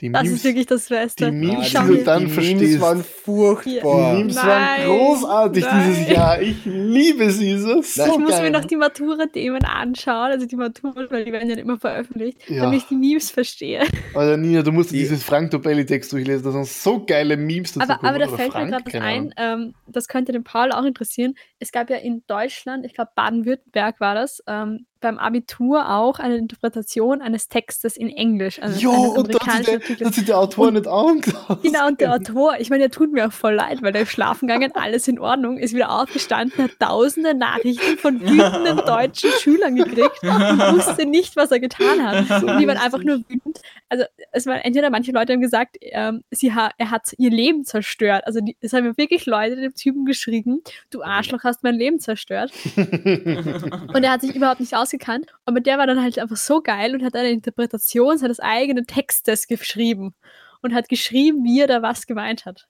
[0.00, 1.30] Die Das Memes, ist wirklich das Beste.
[1.30, 2.60] die Memes, die du dann die verstehst.
[2.60, 4.12] Memes waren furchtbar.
[4.12, 5.84] Die Memes Nein, waren großartig nein.
[5.88, 6.42] dieses Jahr.
[6.42, 7.56] Ich liebe sie.
[7.58, 8.42] So, ich muss geil.
[8.42, 12.64] mir noch die Matura-Themen anschauen, also die Matura, weil die werden ja immer veröffentlicht, Ja.
[12.64, 13.82] damit ich die Memes verstehe.
[14.14, 16.42] Also Nina, du musst Die- dieses Frank Tobelli-Text durchlesen.
[16.44, 19.00] Da sind so geile Memes dazu Aber, aber da Oder fällt Frank, mir gerade was
[19.00, 21.34] ein, ähm, das könnte den Paul auch interessieren.
[21.60, 26.38] Es gab ja in Deutschland, ich glaube Baden-Württemberg war das, ähm, beim Abitur auch eine
[26.38, 28.60] Interpretation eines Textes in Englisch.
[28.60, 31.62] Also Jo, und da hat sich der, Autor nicht angeschaut.
[31.62, 34.12] Genau, und der Autor, ich meine, der tut mir auch voll leid, weil der ist
[34.12, 39.76] schlafen gegangen, alles in Ordnung, ist wieder aufgestanden, hat tausende Nachrichten von wütenden deutschen Schülern
[39.76, 42.14] gekriegt und wusste nicht, was er getan hat.
[42.44, 43.60] Und die waren einfach nur wütend.
[43.90, 47.64] Also, es waren entweder manche Leute haben gesagt, ähm, sie ha er hat ihr Leben
[47.64, 48.26] zerstört.
[48.26, 52.52] Also, die, es haben wirklich Leute dem Typen geschrieben, du Arschloch hast mein Leben zerstört.
[52.76, 55.32] Und er hat sich überhaupt nicht ausgekannt.
[55.44, 59.46] Aber der war dann halt einfach so geil und hat eine Interpretation seines eigenen Textes
[59.46, 60.14] geschrieben.
[60.62, 62.66] Und hat geschrieben, wie er da was gemeint hat.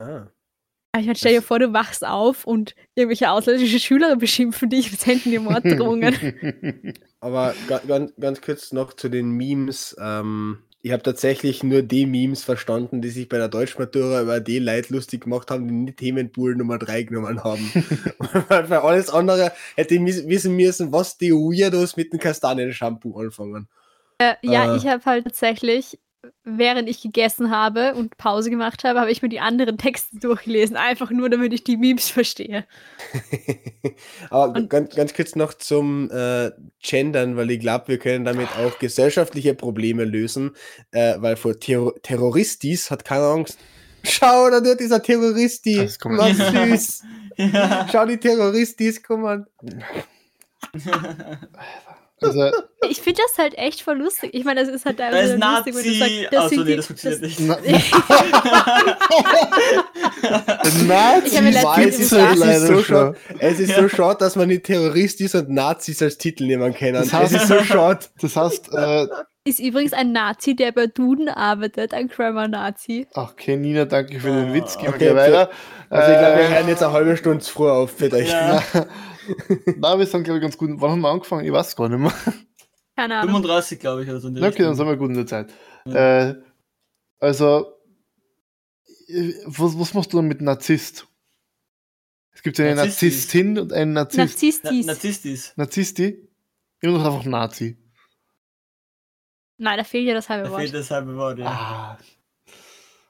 [0.00, 0.26] Ah.
[0.98, 5.00] Ich meine, stell dir vor, du wachst auf und irgendwelche ausländische Schüler beschimpfen dich und
[5.00, 6.94] senden dir Morddrohungen.
[7.20, 9.96] Aber ga, ganz, ganz kurz noch zu den Memes.
[10.00, 14.58] Ähm, ich habe tatsächlich nur die Memes verstanden, die sich bei der Deutschmatura über die
[14.58, 17.70] Leute lustig gemacht haben, die nicht Themenpool Nummer 3 genommen haben.
[18.48, 23.68] Weil für alles andere hätte ich wissen müssen, was die Weirdos mit dem Kastanien-Shampoo anfangen.
[24.18, 24.76] äh, ja, Äh.
[24.76, 26.00] ich habe halt tatsächlich,
[26.44, 30.76] während ich gegessen habe und Pause gemacht habe, habe ich mir die anderen Texte durchgelesen,
[30.76, 32.64] einfach nur, damit ich die Memes verstehe.
[34.30, 36.50] Aber Und- ganz, ganz kurz noch zum äh,
[36.82, 40.52] Gendern, weil ich glaube, wir können damit auch gesellschaftliche Probleme lösen,
[40.92, 43.58] äh, weil vor Terror Terroristis hat keine Angst.
[44.04, 45.76] Schau, da wird dieser Terroristi.
[45.76, 46.80] Das kann man Was nicht.
[46.82, 47.02] süß.
[47.52, 47.86] ja.
[47.90, 49.46] Schau, die Terroristis, komm an.
[52.22, 52.50] Also,
[52.90, 54.30] Ich finde das halt echt voll lustig.
[54.34, 55.98] Ich meine, das ist halt Da teilweise ist lustig, wenn du Nazi.
[55.98, 57.40] sagst, das Achso, nee, die- das funktioniert nicht.
[60.88, 63.16] na, Ich habe mir letztens Nazis gesagt, sind Es ist, leider so schon.
[63.38, 66.94] es ist so schade, dass man nicht Terroristis und Nazis als Titel nehmen können.
[66.94, 68.00] Das heißt- es ist so schade.
[68.20, 69.06] Das heißt, äh,
[69.44, 73.08] Ist übrigens ein Nazi, der bei Duden arbeitet, ein Grammar-Nazi.
[73.14, 74.76] ach, okay, Nina, danke für den Witz.
[74.76, 75.50] Gehen wir okay, gleich weiter.
[75.90, 78.28] Also ich glaube, wir Äh, hören jetzt eine halbe Stunde zu früh auf für euch.
[78.28, 78.62] Ja.
[79.78, 80.70] Na, wir sind, glaube ich, ganz gut.
[80.74, 81.44] Wann haben wir angefangen?
[81.44, 82.12] Ich weiß gar nicht mehr.
[82.96, 83.30] Keine Ahnung.
[83.42, 84.28] 35, glaube ich, oder so.
[84.28, 84.74] okay, dann Richtung.
[84.74, 85.52] sind wir gut in der Zeit.
[85.86, 86.28] Ja.
[86.30, 86.34] Äh,
[87.18, 87.66] also,
[89.08, 91.06] äh, was, was machst du dann mit Narzisst?
[92.34, 93.12] Es gibt ja eine Narzisstis.
[93.12, 94.18] Narzisstin und einen Narzisst.
[94.18, 94.86] Na, Narzisstis.
[94.86, 95.52] Narzisstis.
[95.56, 96.28] Narzissti?
[96.80, 97.76] Immer noch einfach Nazi.
[99.62, 100.60] Nein, da fehlt ja das halbe Da Wort.
[100.60, 101.46] fehlt das halbe Wort, ja.
[101.46, 101.98] Ah,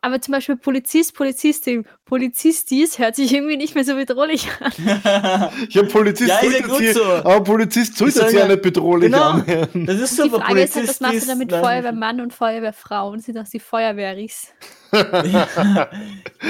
[0.02, 4.72] Aber zum Beispiel Polizist, Polizistin, Polizistis hört sich irgendwie nicht mehr so bedrohlich an.
[5.70, 7.04] ja, Polizist Ja, ist ja gut so.
[7.04, 9.30] Aber Polizist sollen sich ja nicht bedrohlich Genau.
[9.30, 9.86] anhören.
[9.86, 13.10] Das ist so, Die Frage ist halt, was machst du Polizist damit Feuerwehrmann und Feuerwehrfrau?
[13.10, 14.52] Und sind auch die Feuerwehris.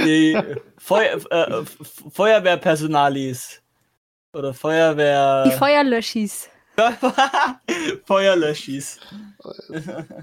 [0.05, 0.36] die
[0.78, 1.78] Feu äh, F-
[2.12, 3.61] Feuerwehrpersonalis.
[4.34, 5.44] Oder Feuerwehr.
[5.46, 6.48] Die Feuerlöschis.
[8.05, 9.01] Feuerlöschis.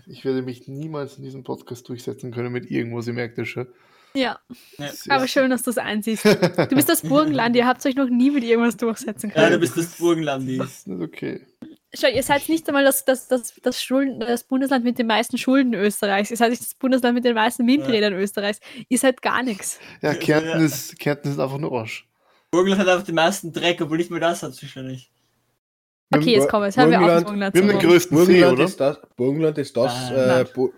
[0.08, 3.68] Ich werde mich niemals in diesem Podcast durchsetzen können mit irgendwas, ihr merkt das schon.
[4.16, 4.39] Ja,
[4.80, 4.89] Ja.
[5.10, 6.24] aber schön, dass du es einsiehst.
[6.70, 9.60] Du bist das Burgenland, ihr habt euch noch nie mit irgendwas durchsetzen Ja, du können.
[9.62, 10.58] bist das Burgenlandi.
[10.58, 11.45] Das ist nicht okay.
[11.93, 15.38] Schau, ihr seid nicht einmal das, das, das, das, Schulden, das Bundesland mit den meisten
[15.39, 16.30] Schulden Österreichs.
[16.32, 18.60] Ihr seid nicht das Bundesland mit den meisten Windrädern Österreichs.
[18.89, 19.80] Ihr seid gar nichts.
[20.02, 20.18] Ja, Ja.
[20.20, 22.08] Kärnten ist, Kärnten ist einfach nur Arsch.
[22.52, 25.12] Burgenland hat einfach den meisten Dreck, obwohl nicht mehr das hat wahrscheinlich.
[26.12, 26.68] Okay, jetzt kommen wir.
[26.68, 27.53] Jetzt haben wir auf Burgenland-.
[27.53, 28.64] Wir haben den größten See, Burgenland oder?
[28.66, 30.45] ist das, Burgenland ist das, Ah, äh.
[30.45, 30.72] Bu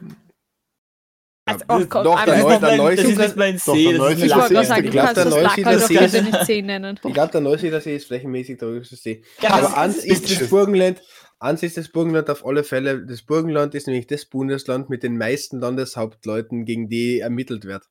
[1.45, 4.11] Also, oh doch, der Neu- der das Neusiedler- ist nicht ein Doch, See, der das
[4.11, 6.65] ist See sagen, ich du glaub, kannst der das Neusiedler doch See ist- nicht 10
[6.65, 6.99] nennen.
[7.03, 9.23] Ich glaube, der Neusiedler See ist flächenmäßig der größte See.
[9.41, 10.49] Ja, Aber eins ist- ist das.
[10.49, 11.01] Burgenland,
[11.39, 13.05] eins ist das Burgenland auf alle Fälle.
[13.05, 17.85] Das Burgenland ist nämlich das Bundesland mit den meisten Landeshauptleuten, gegen die ermittelt wird.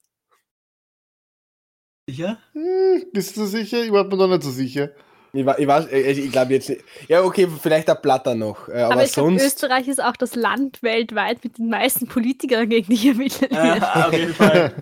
[2.08, 2.38] Sicher?
[2.52, 3.82] Hm, bist du sicher?
[3.84, 4.90] Ich war mir da nicht so sicher.
[5.32, 6.82] Ich, ich weiß, äh, ich glaube jetzt nicht.
[7.08, 8.68] Ja, okay, vielleicht der Platter noch.
[8.68, 9.44] äh, Aber, Aber ich glaube, sonst.
[9.44, 13.52] Österreich ist auch das Land weltweit mit den meisten Politikern, gegen die ermittelt wird.
[13.52, 14.72] Ja, auf jeden Fall.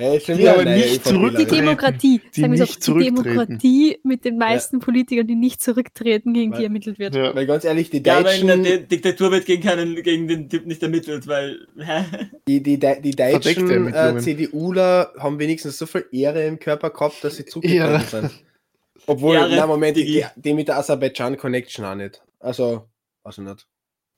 [0.00, 1.36] Ja, Die wieder aber nicht ÖVP-Lerin.
[1.36, 1.44] Die.
[1.44, 3.04] Demokratie, Die sagen wir so, die.
[3.04, 7.14] Demokratie mit den meisten Politikern, die nicht zurücktreten, gegen die Weil- ermittelt wird.
[7.14, 7.34] Ja.
[7.34, 10.26] Weil ganz ehrlich, die Ja, aber in der Deutschen, Di- Diktatur wird gegen, keinen, gegen
[10.26, 11.66] den Typ nicht ermittelt, weil.
[12.48, 14.18] Die, die, die, die deutschen äh.
[14.18, 18.30] CDUler haben wenigstens so viel Ehre im Körper gehabt, dass sie zurückgetreten sind.
[19.10, 22.22] Obwohl, na Moment, die, die mit der Aserbaidschan-Connection auch nicht.
[22.38, 22.88] Also,
[23.24, 23.66] also nicht.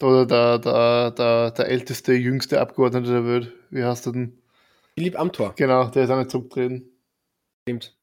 [0.02, 3.52] Oder der, der, der, der älteste, jüngste Abgeordnete der Welt.
[3.70, 4.38] Wie heißt der denn?
[4.98, 6.90] Philipp Amthor, Genau, der ist auch nicht zurückgetreten.
[7.66, 7.96] stimmt.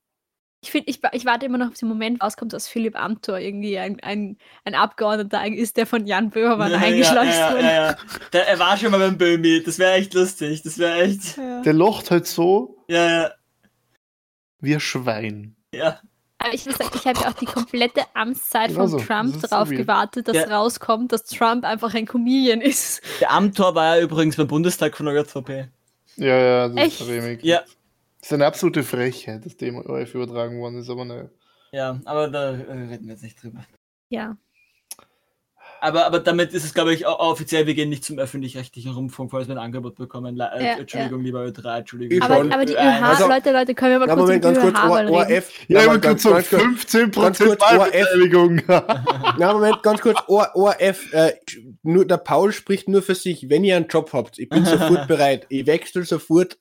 [0.61, 3.77] Ich, find, ich, ich warte immer noch auf den Moment, rauskommt, dass Philipp Amthor irgendwie
[3.77, 7.63] ein, ein, ein Abgeordneter ist, der von Jan Böhmermann eingeschleust ja, ja, wurde.
[7.63, 7.97] ja, ja.
[8.33, 9.61] Der, er war schon mal beim Böhmi.
[9.63, 10.63] Das wäre echt lustig.
[10.63, 11.37] Das wäre echt.
[11.37, 11.61] Ja.
[11.61, 13.31] Der locht halt so Ja, ja,
[14.59, 15.55] wie ein Schwein.
[15.73, 16.01] ja.
[16.39, 18.97] Aber ich muss sagen, ich habe ja auch die komplette Amtszeit Genau von so.
[18.99, 19.79] Trump so darauf weird.
[19.81, 20.57] gewartet, dass Ja.
[20.57, 23.01] rauskommt, dass Trump einfach ein Comedian ist.
[23.19, 25.67] Der Amtor war ja übrigens beim Bundestag von der JVP.
[26.15, 27.01] Ja, ja, das Echt?
[27.01, 27.43] ist Remig.
[27.43, 27.59] Ja,
[28.19, 31.29] Das ist eine absolute Frechheit, dass dem ORF übertragen worden ist, aber naja.
[31.71, 33.63] ja, aber da äh, reden wir jetzt nicht drüber.
[34.09, 34.35] Ja.
[35.82, 39.47] Aber, aber damit ist es, glaube ich, offiziell, wir gehen nicht zum öffentlich-rechtlichen Rundfunk, falls
[39.47, 40.36] wir ein Angebot bekommen.
[40.36, 42.21] Le äh, Ja, Entschuldigung, lieber Ö3, Entschuldigung.
[42.21, 42.51] Aber, schon.
[42.51, 42.99] aber die Ö1.
[42.99, 45.09] ÖH, Also- Leute, Leute, können wir mal Na, kurz Moment, über ganz kurz, ÖH?
[45.11, 45.51] ORF.
[45.67, 46.47] Ja, ganz, kurz ganz so kurz,
[46.95, 47.80] 15% ganz kurz, ORF.
[47.80, 48.61] Wahlbeteiligung.
[48.67, 51.32] Na, Moment, ganz kurz, ORF, äh,
[51.84, 53.49] nur, der Paul spricht nur für sich.
[53.49, 55.45] Wenn ihr einen Job habt, ich bin sofort bereit.
[55.49, 56.57] Ich wechsle sofort.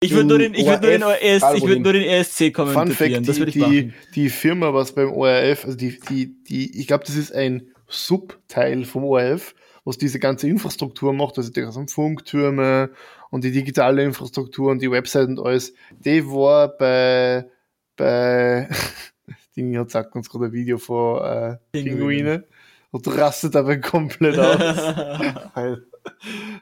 [0.00, 1.82] Ich würde nur den, ich würde nur den, ORF, ES, ich würde wohin.
[1.82, 2.94] nur den ESC Fun kommentieren.
[3.14, 6.78] Fact, Das die, würde ich die, die Firma, was beim ORF, also die, die, die,
[6.80, 11.60] ich glaube, das ist ein Subteil vom ORF, was diese ganze Infrastruktur macht, also die
[11.60, 12.90] ganzen Funktürme
[13.30, 17.48] und die digitale Infrastruktur und die Website und alles, die war bei,
[17.96, 18.68] bei,
[19.56, 21.96] die Nina sagt uns gerade ein Video von äh, Pinguine.
[21.96, 22.44] Pinguine
[22.90, 25.78] und rastet dabei komplett aus.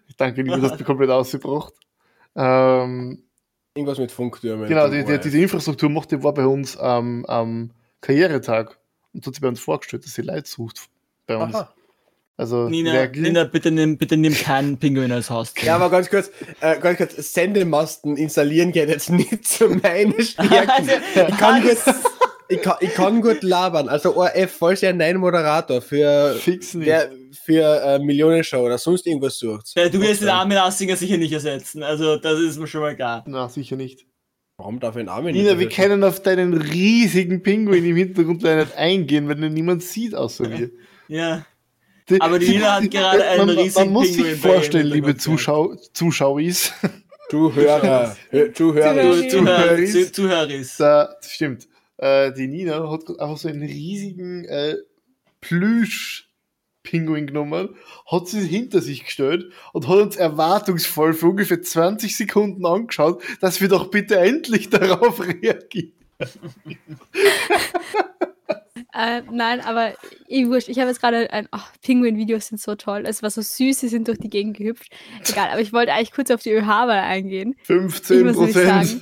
[0.08, 1.74] Ich danke Nina, du hast mich komplett ausgebracht.
[2.34, 3.24] Ähm,
[3.74, 4.66] Irgendwas mit Funktürmen.
[4.68, 7.70] Genau, die, die, diese Infrastruktur macht, die war bei uns am am
[8.00, 8.78] Karrieretag
[9.12, 10.88] und hat sie bei uns vorgestellt, dass sie Leute sucht
[11.26, 11.54] bei uns.
[11.54, 11.74] Aha.
[12.36, 15.54] Also Nina, Nina, bitte nimm, bitte nimm keinen Pinguin als Haus.
[15.62, 20.88] Ja, aber ganz kurz, äh, ganz kurz, Sendemasten installieren geht jetzt nicht zu meinen Stärken.
[21.28, 21.76] Ich kann gut,
[22.48, 23.88] ich kann, ich kann gut labern.
[23.88, 26.88] Also ORF, falls ihr einen Moderator für, fix nicht.
[26.88, 27.10] der
[27.44, 29.72] für äh, Millionenshow oder sonst irgendwas sucht.
[29.76, 31.82] Ja, du wirst den Armin Assinger sicher nicht ersetzen.
[31.82, 33.22] Also, das ist mir schon mal klar.
[33.26, 34.06] Na, sicher nicht.
[34.56, 35.82] Warum darf ich einen Armin Nina, nicht wir ersetzen?
[35.82, 40.50] können auf deinen riesigen Pinguin im Hintergrund leider nicht eingehen, weil den niemand sieht außer
[40.58, 40.70] wir.
[41.08, 41.46] Ja.
[42.18, 45.74] Aber die Nina hat gerade einen man, riesigen Man muss Pinguin sich vorstellen, liebe Zuschau
[45.94, 46.72] Zuschauis,
[47.30, 49.28] Zuhörer, Hö- Zuhörer.
[49.28, 50.12] Zuhörer.
[50.12, 50.46] Zuhörer,
[50.78, 54.76] da, das stimmt, äh, die Nina hat einfach so einen riesigen äh,
[55.40, 57.70] Plüsch-Pinguin genommen,
[58.06, 63.60] hat sie hinter sich gestellt und hat uns erwartungsvoll für ungefähr 20 Sekunden angeschaut, dass
[63.62, 65.92] wir doch bitte endlich darauf reagieren.
[68.94, 69.94] Äh, nein, aber
[70.28, 70.68] eh wurscht.
[70.68, 71.48] Ich habe jetzt gerade ein.
[71.52, 73.04] Oh, Pinguin-Videos sind so toll.
[73.06, 74.88] Es war so süß, sie sind durch die Gegend gehüpft.
[75.28, 77.56] Egal, aber ich wollte eigentlich kurz auf die ÖH-Wahl eingehen.
[77.64, 79.00] 15 Ich muss Prozent.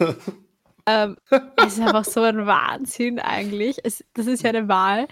[0.85, 1.17] Ähm,
[1.57, 3.77] es ist einfach so ein Wahnsinn eigentlich.
[3.85, 5.07] Es, das ist ja eine Wahl.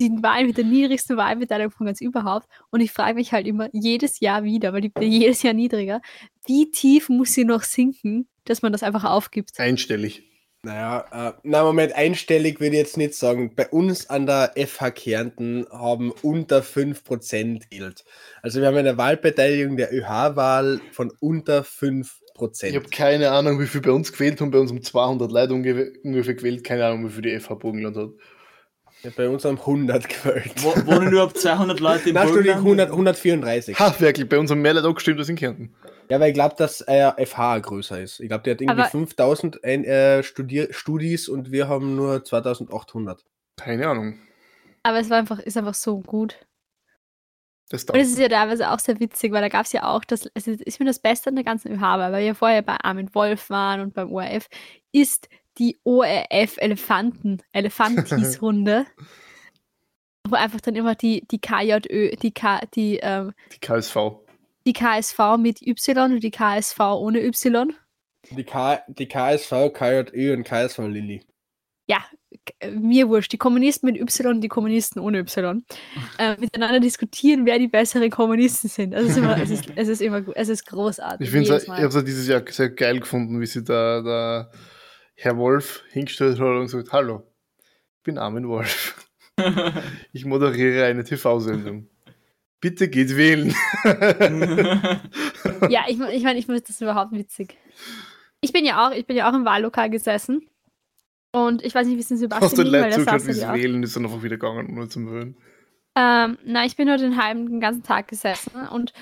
[0.00, 2.46] Die Wahl mit der niedrigsten Wahlbeteiligung von ganz überhaupt.
[2.70, 6.00] Und ich frage mich halt immer jedes Jahr wieder, weil die wird jedes Jahr niedriger,
[6.46, 9.58] wie tief muss sie noch sinken, dass man das einfach aufgibt?
[9.58, 10.22] Einstellig.
[10.64, 13.54] Naja, äh, na Moment, einstellig würde ich jetzt nicht sagen.
[13.54, 18.04] Bei uns an der FH Kärnten haben unter 5% gilt.
[18.42, 22.08] Also wir haben eine Wahlbeteiligung der ÖH-Wahl von unter 5%.
[22.64, 24.50] Ich habe keine Ahnung, wie viel bei uns gewählt haben.
[24.50, 26.64] Bei uns um 200 Leute unge- ungefähr gewählt.
[26.64, 28.10] Keine Ahnung, wie viel die FH Burgenland hat.
[29.02, 30.52] Ja, bei uns haben 100 gewählt.
[30.62, 32.58] Wo, wohnen überhaupt 200 Leute im Burgenland?
[32.58, 33.78] 100, 134.
[33.78, 35.74] Ha, wirklich, bei uns haben mehr Leute angestimmt als in Kärnten.
[36.10, 38.20] Ja, weil ich glaube, dass äh, FH größer ist.
[38.20, 42.24] Ich glaube, die hat irgendwie Aber- 5000 ein, äh, Studier Studis und wir haben nur
[42.24, 43.24] 2800.
[43.56, 44.18] Keine Ahnung.
[44.82, 46.36] Aber es war einfach, ist einfach so gut.
[47.70, 50.04] Das Und es ist ja teilweise auch sehr witzig, weil da gab es ja auch,
[50.04, 52.60] das, es ist, ist mir das Beste an der ganzen ÖH, weil wir ja vorher
[52.60, 54.48] bei Armin Wolf waren und beim ORF,
[54.92, 58.84] ist die ORF Elefanten, Elefantis-Runde,
[60.28, 63.96] wo einfach dann immer die, die KJÖ, die, K, die, ähm, Die KSV.
[64.66, 67.72] Die KSV mit Y und die KSV ohne Y.
[68.30, 71.22] Die, K die KSV, KJÖ und KSV Lilly.
[71.86, 72.02] Ja,
[72.60, 75.64] äh, mir wurscht, die Kommunisten mit Y und die Kommunisten ohne Y,
[76.18, 78.94] äh, miteinander diskutieren, wer die besseren Kommunisten sind.
[78.94, 81.28] Also es ist immer, es ist, es ist immer gut, es ist großartig.
[81.28, 84.50] Ich ich habe es dieses Jahr sehr geil gefunden, wie sie da, da
[85.14, 87.22] Herr Wolf hingestellt hat und gesagt, hallo,
[87.98, 89.00] ich bin Armin Wolf.
[90.12, 91.88] Ich moderiere eine TV-Sendung.
[92.64, 93.54] Bitte geht wählen.
[95.68, 97.58] Ja, ich, ich meine, ich finde das überhaupt witzig.
[98.40, 100.48] Ich bin ja auch, ich bin ja auch im Wahllokal gesessen.
[101.32, 103.82] Und ich weiß nicht, wie es in Sebastian Hast du da zugeschaut, wie sie wählen,
[103.82, 105.36] ist dann einfach wieder gegangen, ohne zum Hören.
[105.96, 108.92] Ähm, na, ich bin heute den halben, den ganzen Tag gesessen und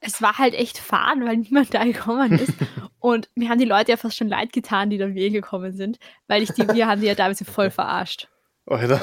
[0.00, 2.54] es war halt echt fad, weil niemand da gekommen ist.
[2.98, 5.98] und mir haben die Leute ja fast schon leid getan, die dann wählen gekommen sind,
[6.26, 8.28] weil ich die, wir haben die ja teilweise voll verarscht.
[8.66, 9.00] Alter.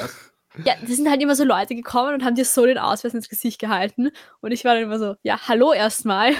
[0.64, 3.28] Ja, das sind halt immer so Leute gekommen und haben dir so den Ausweis ins
[3.28, 4.10] Gesicht gehalten.
[4.40, 6.32] Und ich war dann immer so, ja, hallo erstmal.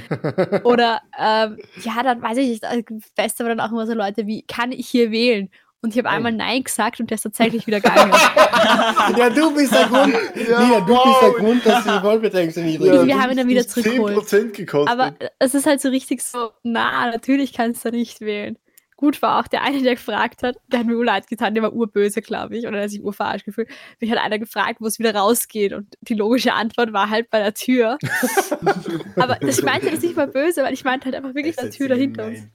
[0.64, 2.82] Oder ähm, ja, dann weiß ich nicht, äh,
[3.14, 5.50] fest aber dann auch immer so Leute wie, kann ich hier wählen?
[5.84, 8.12] Und ich habe einmal Nein gesagt und der ist tatsächlich wieder gegangen.
[9.16, 11.04] Ja, du bist der Grund, Nina, du wow.
[11.04, 14.18] bist der Grund, dass die Wahlbeteiligung so niedrig Ja, wir haben ihn dann wieder zurückgeholt.
[14.18, 14.88] 10% gekostet.
[14.88, 18.56] Aber es ist halt so richtig so, na, natürlich kannst du nicht wählen.
[19.02, 21.72] Gut war auch der eine, der gefragt hat, der hat mir urleid getan, der war
[21.72, 23.66] urböse, glaube ich, oder der hat sich urverarscht gefühlt.
[23.98, 27.40] Mich hat einer gefragt, wo es wieder rausgeht und die logische Antwort war halt bei
[27.40, 27.98] der Tür.
[29.16, 31.78] Aber ich meinte das nicht mal böse, weil ich meinte halt einfach wirklich Das ist
[31.78, 32.46] Tür dahinter uns.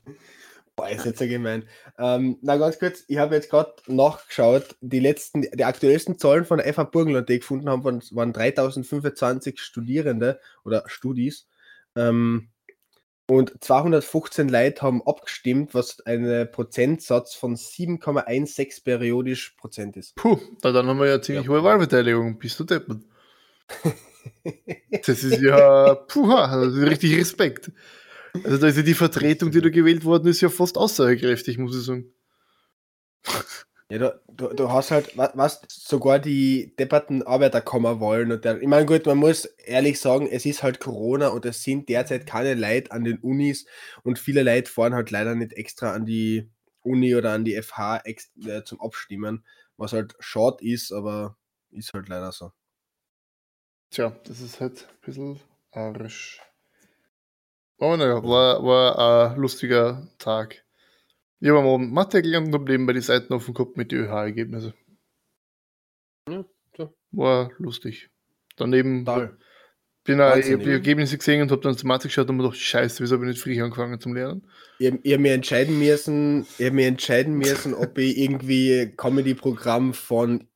[0.77, 1.67] Boah, ist jetzt so gemein.
[1.99, 6.59] Ähm, na, ganz kurz, ich habe jetzt gerade nachgeschaut, die letzten, die aktuellsten Zahlen von
[6.59, 11.49] der FH Burgenland, die gefunden haben, waren, waren 3025 Studierende oder Studis.
[11.97, 12.51] Ähm,
[13.29, 20.15] und 215 Leute haben abgestimmt, was ein Prozentsatz von 7,16 periodisch Prozent ist.
[20.15, 22.37] Puh, na dann haben wir ja ziemlich hohe Wahlbeteiligung.
[22.37, 23.01] Bist du deppert?
[25.05, 27.71] Das ist ja, puh, also richtig Respekt.
[28.43, 31.77] Also da ist ja die Vertretung, die da gewählt worden ist, ja fast aussagekräftig, muss
[31.77, 32.11] ich sagen.
[33.89, 38.31] Ja, du, du, du hast halt, wa- was, sogar die depperten Arbeiterkammer wollen.
[38.33, 41.63] Und der, ich meine, gut, man muss ehrlich sagen, es ist halt Corona und es
[41.63, 43.65] sind derzeit keine Leute an den Unis
[44.03, 46.49] und viele Leute fahren halt leider nicht extra an die
[46.81, 49.45] Uni oder an die FH äh, zum Abstimmen,
[49.77, 51.37] was halt schade ist, aber
[51.71, 52.51] ist halt leider so.
[53.89, 55.39] Tja, das ist halt ein bisschen
[55.71, 56.41] Arsch.
[57.79, 60.63] Aber naja, war, war ein lustiger Tag.
[61.39, 64.73] Ich habe Abend Mathe gelernt und nebenbei die Seiten offen gehabt mit den ÖH-Ergebnissen.
[66.27, 66.93] Ja, so.
[67.11, 68.09] War lustig.
[68.55, 69.37] Daneben Toll.
[70.03, 70.71] bin ich Wahnsinn, habe die.
[70.71, 73.33] Ergebnisse gesehen und habe dann zur Mathe geschaut und mir gedacht, scheiße, wieso habe ich
[73.33, 74.47] nicht früh angefangen zum Lernen?
[74.79, 80.47] Ich, ich habe mir entscheiden müssen, ich mir entscheiden müssen, ob ich irgendwie Comedy-Programm von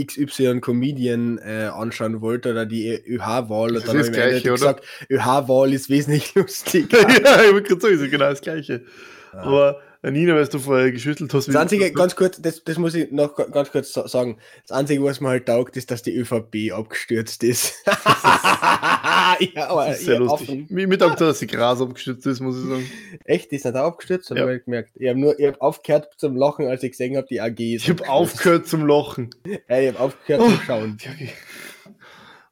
[0.00, 3.72] XY Comedian äh, anschauen wollte oder die ÖH-Wahl.
[3.72, 4.52] Das dann ist das ich Gleiche, oder?
[4.52, 7.00] gesagt, ÖH-Wahl ist wesentlich lustiger.
[7.00, 8.84] ja, ich wollte gerade sagen, ist genau das Gleiche.
[9.32, 9.40] Ja.
[9.40, 13.10] Aber Nina, weil du vorher geschüttelt hast, Das Einzige, ganz kurz, das, das muss ich
[13.10, 14.38] noch ga- ganz kurz sa- sagen.
[14.66, 17.74] Das Einzige, was mir halt taugt, ist, dass die ÖVP abgestürzt ist.
[17.84, 20.48] ja, aber das ist sehr lustig.
[20.48, 20.66] Affen.
[20.70, 22.90] Mir mir taugt, dass die Gras abgestürzt ist, muss ich sagen.
[23.24, 24.30] Echt, die ist nicht abgestürzt?
[24.30, 24.44] Hab Ja.
[24.44, 24.90] ich mal gemerkt.
[24.94, 27.82] Ich habe nur, ich habe aufgehört zum Lachen, als ich gesehen habe, die AG ist.
[27.84, 29.30] Ich habe aufgehört zum Lachen.
[29.68, 30.98] Ja, ich habe aufgehört zum Schauen.
[31.00, 31.28] Ja, okay.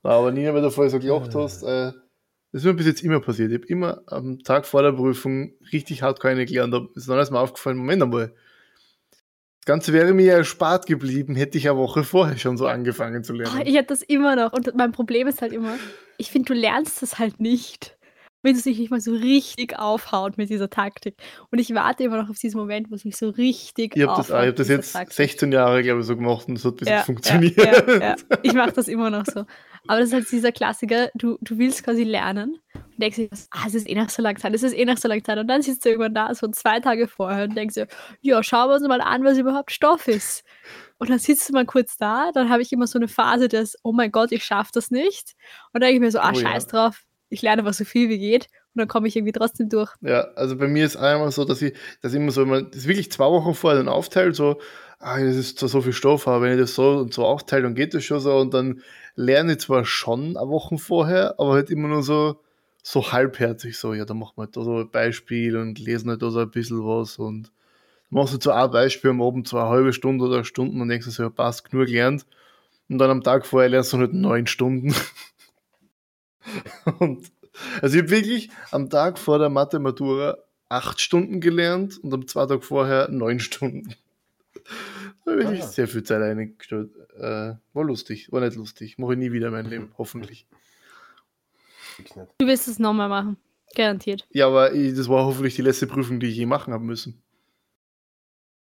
[0.03, 1.92] Aber Nina, weil du vorher so gelacht hast, äh,
[2.57, 3.50] das ist mir bis jetzt immer passiert.
[3.52, 6.72] Ich habe immer am Tag vor der Prüfung richtig hart keine gelernt.
[6.72, 8.32] Da ist dann erst mal aufgefallen, Moment einmal.
[9.11, 13.22] Das Ganze wäre mir ja erspart geblieben, hätte ich eine Woche vorher schon so angefangen
[13.24, 13.61] zu Oh, lernen.
[13.66, 14.54] ich hätte das immer noch.
[14.54, 15.74] Und mein Problem ist halt immer,
[16.16, 17.98] ich finde, du lernst das halt nicht,
[18.42, 21.16] wenn du dich nicht mal so richtig aufhaut mit dieser Taktik.
[21.50, 24.16] Und ich warte immer noch auf diesen Moment, wo es mich so richtig Ich habe
[24.16, 25.12] das, ich hab das jetzt Taktik.
[25.14, 27.57] 16 Jahre, glaube ich, so gemacht und es hat bis Ja, jetzt funktioniert.
[27.59, 28.16] Ja, ja, ja.
[28.42, 29.44] Ich mache das immer noch so.
[29.89, 33.64] Aber das ist halt dieser Klassiker, du, du willst quasi lernen und denkst dir, ah,
[33.66, 35.39] es ist eh nach so lang Zeit, es ist eh nach so lang Zeit.
[35.39, 37.87] Und dann sitzt du irgendwann da, so zwei Tage vorher und denkst dir,
[38.20, 40.45] ja, schauen wir uns mal an, was überhaupt Stoff ist.
[40.99, 43.76] Und dann sitzt du mal kurz da, dann habe ich immer so eine Phase des,
[43.82, 45.34] oh mein Gott, ich schaffe das nicht.
[45.72, 46.49] Und dann denke ich mir so, ah, Oh ja.
[46.49, 48.47] scheiß drauf, ich lerne aber so viel wie geht.
[48.74, 49.91] Und dann komme ich irgendwie trotzdem durch.
[50.03, 53.11] Ja, also bei mir ist einmal so, dass ich das immer so, immer, das wirklich
[53.11, 54.61] zwei Wochen vorher dann aufteile, so,
[54.99, 57.62] ah, das ist zwar so viel Stoff, aber wenn ich das so und so aufteile,
[57.62, 58.82] dann geht das schon so und dann
[59.17, 62.41] lerne zwar schon eine Woche vorher, aber halt immer nur so,
[62.83, 66.23] so halbherzig, so, ja, dann machen wir halt da so ein Beispiel und lesen halt
[66.23, 67.51] da so ein bisschen was und
[68.11, 70.89] machst du so ein Beispiel am Abend so eine halbe Stunde oder eine Stunde und
[70.89, 72.27] denkst so, ja, passt, genug gelernt.
[72.89, 74.95] Und dann am Tag vorher lernst du halt neun Stunden.
[77.01, 77.33] und
[77.81, 80.39] also ich habe wirklich am Tag vor der Mathe-Matura
[80.69, 83.95] acht Stunden gelernt und am zwei Tag vorher neun Stunden.
[85.27, 85.66] Da habe ich Ah.
[85.66, 86.91] sehr viel Zeit eingestellt.
[87.18, 88.97] Äh, war lustig, war nicht lustig.
[88.99, 90.47] Mache ich nie wieder in meinem Leben, hoffentlich.
[92.39, 93.37] Du wirst es nochmal machen.
[93.74, 94.27] Garantiert.
[94.31, 97.22] Ja, aber ich, das war hoffentlich die letzte Prüfung, die ich je machen haben müssen.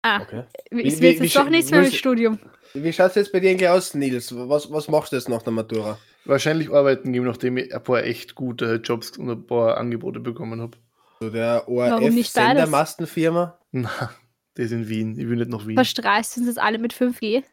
[0.02, 0.44] Ah, Okay.
[0.70, 2.38] es wird wie jetzt doch nichts mehr mit Studium.
[2.74, 4.34] Wie schaut es jetzt bei dir eigentlich aus, Nils?
[4.36, 5.98] Was, was machst du jetzt nach der Matura?
[6.24, 10.60] Wahrscheinlich arbeiten gehen, nachdem ich ein paar echt gute Jobs und ein paar Angebote bekommen
[10.60, 10.76] habe.
[11.20, 12.36] So der Warum nicht beides?
[12.36, 13.58] ORF-Sendermastenfirma?
[13.72, 14.10] Na,
[14.56, 15.18] das ist in Wien.
[15.18, 15.76] Ich will nicht nach Wien.
[15.76, 17.44] Verstreist uns jetzt alle mit 5G?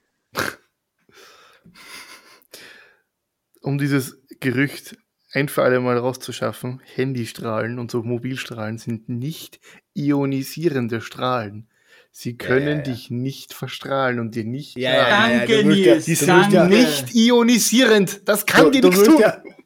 [3.61, 4.97] um dieses Gerücht
[5.31, 9.59] ein für alle Mal rauszuschaffen, Handystrahlen und so Mobilstrahlen sind nicht
[9.95, 11.69] ionisierende Strahlen.
[12.11, 12.81] Sie können ja, ja.
[12.81, 16.05] dich nicht verstrahlen und dir nicht Ja, ja, ja, Danke, du ja- Nils.
[16.05, 18.27] Die du sind ja- nicht ionisierend.
[18.27, 19.23] Das kann Du, dir du, nichts tun.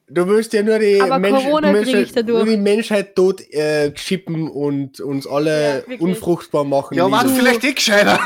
[0.10, 3.92] Du willst ja nur die, Aber Mensch, Corona Menschheit- ich nur die Menschheit tot äh,
[3.94, 6.96] chippen und uns alle Ja, unfruchtbar machen.
[6.98, 7.36] ja, du.
[7.36, 8.20] vielleicht eh gescheiter.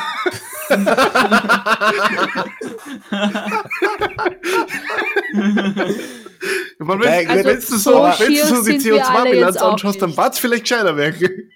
[5.32, 9.08] Ich meine, Nein, wenn, gut, wenn du so, so wenn du so die sind wir
[9.10, 11.52] alle CO2-Bilanz jetzt auch anschaust, dann war es vielleicht gescheiter werden.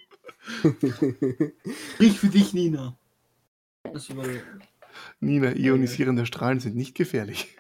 [2.00, 2.96] Nicht für dich, Nina.
[5.20, 7.56] Nina, ionisierende Strahlen sind nicht gefährlich.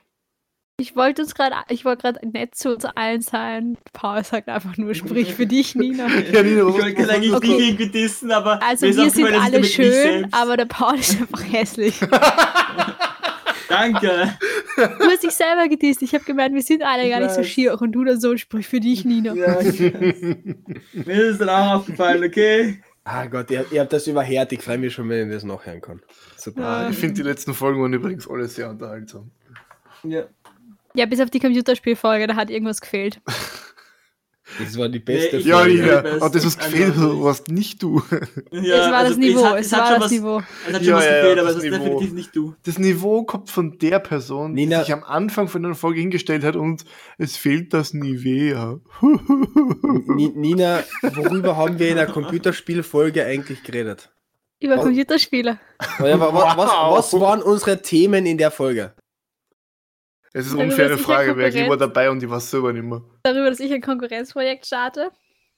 [0.77, 3.77] Ich wollte uns gerade, ich wollte gerade nett zu uns allen sein.
[3.93, 6.07] Paul sagt einfach nur, sprich für dich, Nina.
[6.33, 7.47] Ja, Nina, Ich wollte eigentlich Okay.
[7.47, 11.43] nicht irgendwie dissen, aber Also wir sind ich alle schön, aber der Paul ist einfach
[11.49, 11.97] hässlich.
[13.69, 14.37] Danke.
[14.75, 16.01] Du hast dich selber gedisst.
[16.01, 17.79] Ich habe gemeint, wir sind alle Ich gar nicht so schier.
[17.81, 19.33] Und du dann so, sprich für dich, Nina.
[19.33, 22.83] Ja, mir ist es dann auch aufgefallen, okay?
[23.05, 24.51] Ah Gott, ihr, ihr habt das überhört.
[24.51, 26.01] Ich freue mich schon, wenn ich das nachhören kann.
[26.37, 26.61] Super.
[26.83, 26.89] Ja.
[26.89, 29.31] Ich finde die letzten Folgen waren übrigens alle sehr unterhaltsam.
[30.03, 30.23] Ja.
[30.95, 33.19] Ja, bis auf die Computerspielfolge, da hat irgendwas gefehlt.
[34.59, 35.73] Das war die beste Nee, Ja, Folge.
[35.81, 38.01] Nina, Best- hat das was gefehlt, warst nicht du.
[38.51, 40.37] Ja, es war also das Niveau, hat- es, hat war schon das was, Niveau.
[40.37, 41.83] Es hat schon Ja, was ja, ja, gefehlt, aber das es ist Niveau.
[41.83, 42.55] definitiv nicht du.
[42.63, 46.43] Das Niveau kommt von der Person, Nina- die sich am Anfang von der Folge hingestellt
[46.43, 46.85] hat und
[47.17, 48.79] es fehlt das Nivea.
[49.01, 54.11] Ni- Nina, worüber haben wir in der Computerspielfolge eigentlich geredet?
[54.61, 54.83] Über Oh.
[54.83, 55.59] Computerspiele.
[55.99, 56.97] Ja, wa- wa- was, Wow.
[56.97, 58.93] was waren unsere Themen in der Folge?
[60.37, 62.73] Es ist eine Darüber, unfaire Frage, wer ich war Konkurrenz- dabei und ich weiß selber
[62.73, 63.01] nicht mehr.
[63.23, 65.09] Darüber, dass ich ein Konkurrenzprojekt starte.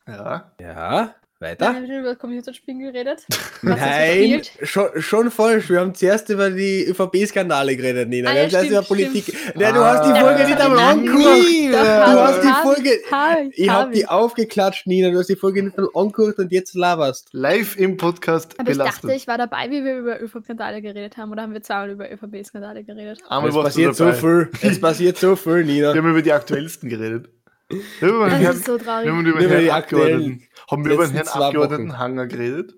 [0.08, 0.52] Ja.
[0.62, 1.68] Ja, Weiter?
[1.68, 3.26] haben wir über Computerspielen geredet.
[3.62, 5.70] Nein, schon, schon falsch.
[5.70, 8.30] Wir haben zuerst über die ÖVP-Skandale geredet, Nina.
[8.30, 9.24] Ah, wir ja, haben zuerst stimmt, über Politik.
[9.38, 9.62] stimmt.
[9.62, 10.20] Ja, du hast die Ah.
[10.26, 11.24] Folge nicht einmal angeguckt.
[11.24, 12.90] Du hast die Folge.
[13.06, 15.12] ich, hab ich, Ich hab hab die aufgeklatscht, Nina.
[15.12, 17.30] Du hast die Folge nicht einmal angeguckt und jetzt laberst.
[17.34, 19.04] Live im Podcast Aber ich belastet.
[19.04, 21.32] dachte, ich war dabei, wie wir über ÖVP-Skandale geredet haben.
[21.32, 23.20] Oder haben wir zweimal über ÖVP-Skandale geredet?
[23.30, 24.50] Einmal Es passiert so viel.
[24.62, 25.94] Es passiert so viel, Nina.
[25.94, 27.30] Wir haben über die aktuellsten geredet.
[27.70, 29.10] Wir Das Herrn, ist so wir traurig.
[29.10, 30.48] haben über Über den Abgeordneten.
[30.70, 31.44] Haben wir über den Herrn zwei Wochen.
[31.46, 32.76] Abgeordneten Hanger geredet?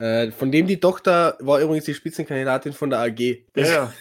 [0.00, 3.18] Äh, von dem die Tochter war übrigens die Spitzenkandidatin von der AG.
[3.56, 3.92] Ja, ja.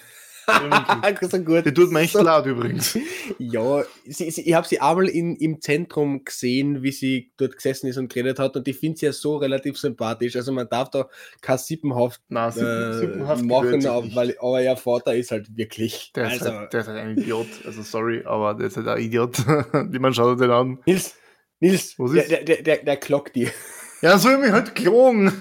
[1.30, 1.66] so gut.
[1.66, 2.98] Die tut mir echt So- leid übrigens.
[3.38, 7.88] Ja, sie, sie, ich habe sie einmal in, im Zentrum gesehen, wie sie dort gesessen
[7.88, 10.36] ist und geredet hat und ich finde sie ja so relativ sympathisch.
[10.36, 11.08] Also man darf da
[11.42, 16.12] kein Sippenhaft, Nein, äh, Sippen- Sippenhaft machen, aber, weil, aber ihr Vater ist halt wirklich.
[16.16, 17.48] Der ist, also, halt, der ist halt ein Idiot.
[17.66, 19.38] Also sorry, aber der ist halt ein Idiot.
[19.92, 20.80] Wie man schaut den an.
[20.86, 21.16] Nils,
[21.60, 22.32] Nils, der, ist?
[22.32, 23.50] der, der, der, der klockt die.
[24.00, 25.32] Ja, soll mich halt klogen.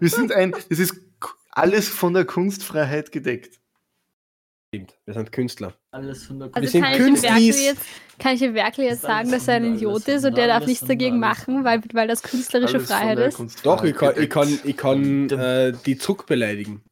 [0.00, 0.94] Wir sind ein, das ist
[1.50, 3.60] alles von der Kunstfreiheit gedeckt.
[4.74, 5.74] Stimmt, wir sind Künstler.
[5.92, 7.64] Alles von der Also sind kann ich, dem Werkel Künstlis.
[7.64, 7.86] jetzt,
[8.18, 10.66] kann ich dem Werkel jetzt Das sagen, dass er ein Idiot ist und der darf
[10.66, 13.64] nichts dagegen machen, weil, weil das künstlerische Freiheit ist.
[13.64, 16.82] Doch, ich kann, ich kann, ich kann äh, die zurückbeleidigen.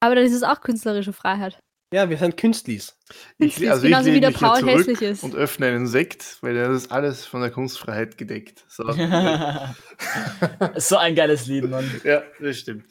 [0.00, 1.58] Aber dann ist es auch künstlerische Freiheit.
[1.92, 2.98] Ja, wir sind Künstlis.
[3.38, 5.22] Ich, Künstlis, also ich genauso wie lehne der Paul zurück hässlich ist.
[5.22, 8.64] und öffne einen Sekt, weil das ist alles von der Kunstfreiheit gedeckt.
[8.68, 8.84] So.
[10.76, 11.90] so ein geiles Lied, Mann.
[12.04, 12.84] ja, das stimmt.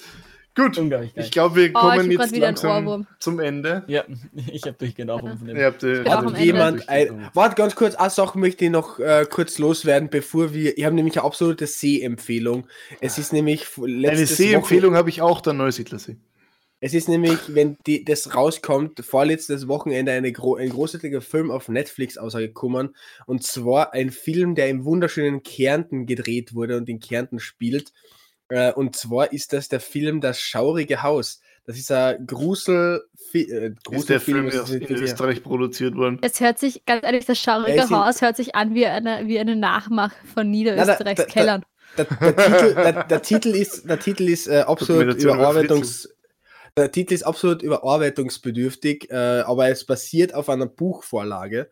[0.57, 1.23] Gut, Unglaublich geil.
[1.23, 3.83] ich glaube, wir Oh, kommen jetzt langsam zum Ende.
[3.87, 4.03] Ja,
[4.51, 5.55] ich habe durchgehend auch von dem.
[5.55, 6.39] Ihr habt, äh, Ende.
[6.43, 10.75] jemand, ein, warte ganz kurz, eine Sache möchte ich noch äh, kurz loswerden, bevor wir,
[10.75, 12.67] ich habe nämlich eine absolute Sehempfehlung.
[13.01, 16.17] Es ist nämlich eine Sehempfehlung habe ich auch, der Neusiedlersee.
[16.79, 21.69] Es ist nämlich, wenn die, das rauskommt, vorletztes Wochenende eine gro ein großartiger Film auf
[21.69, 22.95] Netflix ausgekommen.
[23.25, 27.93] Und zwar ein Film, der im wunderschönen Kärnten gedreht wurde und in Kärnten spielt.
[28.49, 31.41] Äh, und zwar ist das der Film Das schaurige Haus.
[31.65, 34.49] Das ist ein Grusel, äh, Ist der Gruselfilm.
[34.49, 36.17] Film aus- ist in Österreich produziert worden?
[36.21, 39.55] Es hört sich, ganz ehrlich, das schaurige Haus hört sich an wie eine, wie eine
[39.57, 41.65] Nachmache von Niederösterreichs Kellern.
[41.97, 46.09] der, der, Titel, der, der Titel ist, der Titel ist äh, absolut Überarbeitungs.
[46.77, 51.71] Der Titel ist absolut überarbeitungsbedürftig, äh, aber es basiert auf einer Buchvorlage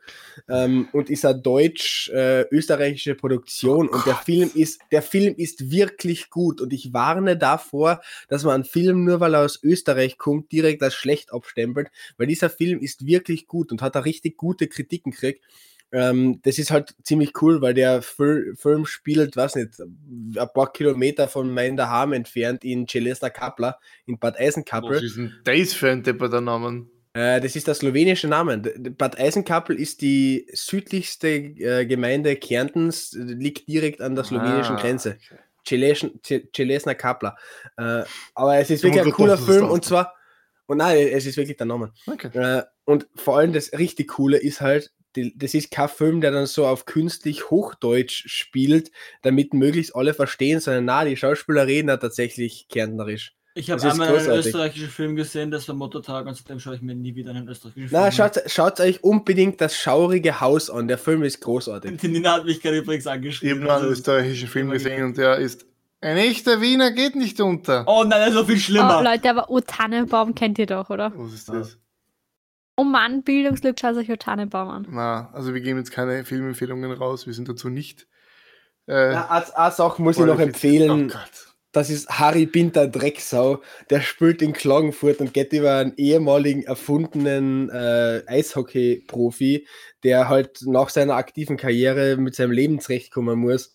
[0.49, 6.60] ähm, und ist eine deutsch-österreichische Produktion und der Film ist der Film ist wirklich gut
[6.60, 10.82] und ich warne davor, dass man einen Film nur weil er aus Österreich kommt direkt
[10.82, 15.12] als schlecht abstempelt, weil dieser Film ist wirklich gut und hat da richtig gute Kritiken
[15.12, 15.43] gekriegt.
[15.91, 20.73] Ähm, das ist halt ziemlich cool, weil der Fil Film spielt, weiß nicht, ein paar
[20.73, 25.03] Kilometer von meinem Daheim entfernt in Celesna Kapla, in Bad Was Eisenkappel.
[25.03, 26.89] ist denn das für ein depperter Namen?
[27.13, 28.57] Äh, das ist der slowenische Name.
[28.57, 35.17] Bad Eisenkappel ist die südlichste äh, Gemeinde Kärntens, liegt direkt an der slowenischen Ah, Grenze.
[35.31, 35.39] okay.
[35.65, 37.38] Celesn- Ce- Celesna Kapla.
[37.77, 40.13] Äh, aber es ist wirklich ein cooler das Film und zwar,
[40.67, 41.93] und nein, es ist wirklich der Name.
[42.05, 42.29] Okay.
[42.38, 46.32] Äh, und vor allem das richtig Coole ist halt, die, das ist kein Film, der
[46.32, 48.91] dann so auf künstlich Hochdeutsch spielt,
[49.22, 53.34] damit möglichst alle verstehen, sondern na, die Schauspieler reden da tatsächlich kärntnerisch.
[53.57, 54.45] Ich habe Das ist einmal einen großartig.
[54.47, 57.88] österreichischen Film gesehen, das war Mototag und seitdem schaue ich mir nie wieder einen österreichischen
[57.91, 60.89] Na, Film schaut, schaut euch unbedingt das schaurige Haus an.
[60.89, 61.91] Der Film ist großartig.
[61.91, 61.97] an.
[61.97, 63.59] Die Nina hat mich gerade übrigens Ich angeschrieben.
[63.59, 65.66] habe noch einen also- österreichischen Film gesehen und der ist
[66.01, 67.86] ein echter Wiener geht nicht unter.
[67.88, 68.97] Oh nein, so viel schlimmer.
[68.99, 71.13] Oh, Leute, aber O Tannenbaum kennt ihr doch, oder?
[71.16, 71.78] Was ist das?
[72.78, 74.88] Oh Mann, Bildungsglück, schaut euch Tannenbaum an.
[74.89, 78.07] Na, also wir geben jetzt keine Filmempfehlungen raus, wir sind dazu nicht.
[78.88, 81.09] Äh, Na, eine, eine Sache muss ich noch empfehlen.
[81.09, 81.55] Oh Gott.
[81.71, 87.69] das ist Harry Binter Drecksau, der spielt in Klagenfurt und geht über einen ehemaligen erfundenen
[87.69, 89.67] äh, Eishockey-Profi,
[90.03, 93.74] der halt nach seiner aktiven Karriere mit seinem Leben zurechtkommen muss.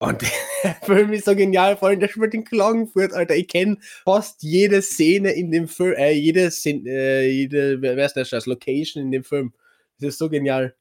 [0.00, 3.34] Und der Film ist so genial, vor allem der spielt in Klagenfurt, Alter.
[3.34, 8.14] Ich kenne fast jede Szene in dem Film, äh, jede, Szene, äh, jede, wer ist
[8.14, 9.52] das, Location in dem Film.
[9.98, 10.76] Das ist so genial.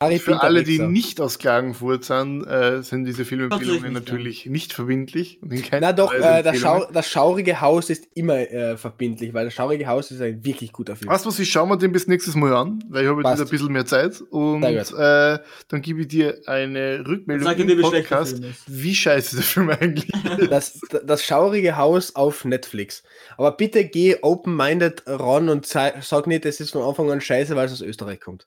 [0.00, 5.40] Harry Für alle, die nicht aus Klagenfurt sind, äh, sind diese Filmempfehlungen natürlich nicht verbindlich.
[5.80, 9.86] Na doch, äh, das, Schau das, schaurige Haus ist immer äh, verbindlich, weil das schaurige
[9.86, 11.10] Haus ist ein wirklich guter Film.
[11.10, 13.40] Weißt du was, ich schaue mir den bis nächstes Mal an, weil ich habe jetzt
[13.40, 18.42] ein bisschen mehr Zeit und äh, dann gebe ich dir eine Rückmeldung Sag im Podcast,
[18.66, 20.46] wie scheiße der Film eigentlich ist.
[20.56, 23.02] Das, das schaurige Haus auf Netflix.
[23.36, 27.66] Aber bitte geh open-minded ran und sag nicht, es ist von Anfang an scheiße, weil
[27.66, 28.46] es aus Österreich kommt.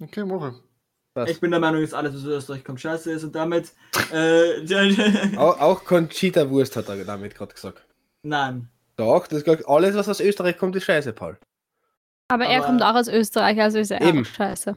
[0.00, 0.54] Okay, mache.
[1.14, 1.28] Was?
[1.28, 3.72] Ich bin der Meinung, dass alles, was aus Österreich kommt, scheiße ist und damit.
[4.12, 7.84] Äh, auch, auch Conchita Wurst hat er damit gerade gesagt.
[8.22, 8.68] Nein.
[8.96, 11.38] Doch, das gesagt, alles, was aus Österreich kommt, ist scheiße, Paul.
[12.28, 14.22] Aber, aber er kommt auch aus Österreich, also ist er eben.
[14.22, 14.76] auch scheiße.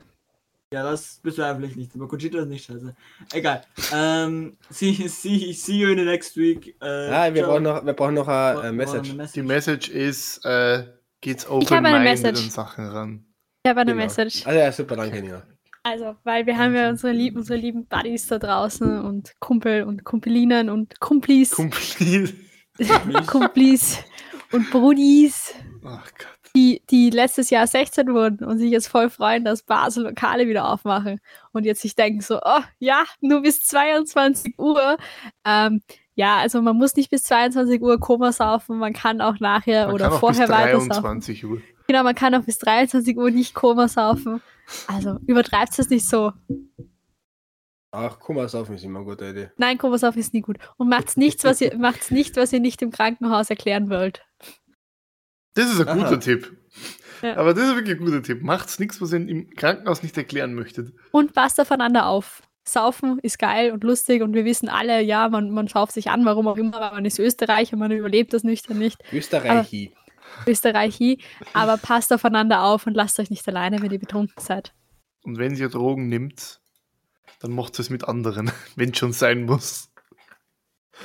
[0.73, 2.93] Ja, das bezweifle ich nicht, aber Conchita ist nicht scheiße.
[3.33, 3.63] Egal.
[3.93, 6.75] ähm, see, see, see you in the next week.
[6.81, 9.13] Äh, ja, wir brauchen noch, wir brauchen noch eine, Message.
[9.13, 9.33] Message.
[9.33, 10.85] Die Message ist, äh,
[11.21, 13.25] geht's open-minded an Sachen ran.
[13.65, 14.03] Ich habe eine genau.
[14.03, 14.45] Message.
[14.45, 15.41] Also ja, super, danke, Nina.
[15.81, 20.03] Also, weil wir haben ja unsere, lieb, unsere lieben Buddies da draußen und Kumpel und
[20.03, 21.49] Kumpelinen und Kumplis.
[21.49, 22.35] Kumplis.
[23.25, 24.03] Kumplis
[24.51, 25.55] und Brudis.
[25.83, 26.51] Ach Gott.
[26.55, 30.71] Die, die letztes Jahr 16 wurden und sich jetzt voll freuen, dass Basel Lokale wieder
[30.71, 31.19] aufmachen.
[31.51, 34.97] Und jetzt sich denken so, oh ja, nur bis 22 Uhr.
[35.43, 35.81] Ähm,
[36.13, 39.95] ja, also man muss nicht bis 22 Uhr Koma saufen, man kann auch nachher man
[39.95, 40.89] oder vorher weiter saufen.
[40.89, 41.61] 23 Uhr.
[41.87, 44.41] Genau, man kann auch bis 23 Uhr nicht Koma saufen.
[44.87, 46.31] Also übertreibt es nicht so.
[47.91, 49.51] Ach, Koma saufen ist immer eine gute Idee.
[49.57, 50.57] Nein, Koma saufen ist nie gut.
[50.77, 54.25] Und macht's nichts, was ihr macht's nicht, was ihr nicht im Krankenhaus erklären wollt.
[55.53, 55.95] Das ist ein Aha.
[55.95, 56.57] guter Tipp.
[57.21, 57.37] Ja.
[57.37, 58.43] Aber das ist wirklich ein guter Tipp.
[58.43, 60.93] Macht's nichts, was ihr im Krankenhaus nicht erklären möchtet.
[61.11, 62.41] Und passt aufeinander auf.
[62.67, 66.25] Saufen ist geil und lustig und wir wissen alle, ja, man, man schauft sich an,
[66.25, 69.03] warum auch immer, weil man ist Österreicher, man überlebt das nüchtern nicht.
[69.13, 69.93] Österreichi.
[70.47, 71.19] Österreichi,
[71.53, 74.73] aber passt aufeinander auf und lasst euch nicht alleine, wenn ihr betrunken seid.
[75.23, 76.59] Und wenn ihr Drogen nimmt,
[77.39, 79.89] dann macht es mit anderen, wenn es schon sein muss.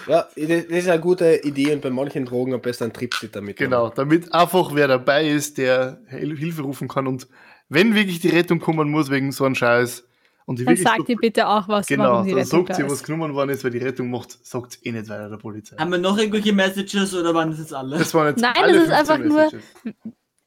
[0.07, 3.57] Ja, das ist eine gute Idee und bei manchen Drogen am besten ein Tripsit damit.
[3.57, 7.26] Genau, damit einfach wer dabei ist, der Hilfe rufen kann und
[7.68, 10.05] wenn wirklich die Rettung kommen muss wegen so einem Scheiß,
[10.47, 13.03] und die dann sagt ihr bitte auch was, genau, warum die Rettung sagt sie, was
[13.03, 15.76] genommen worden ist, weil die Rettung macht, sagt eh nicht weiter der Polizei.
[15.76, 17.99] Haben wir noch irgendwelche Messages oder waren das jetzt alle?
[17.99, 19.62] Das waren jetzt Nein, alle das ist einfach Messages.
[19.84, 19.95] nur,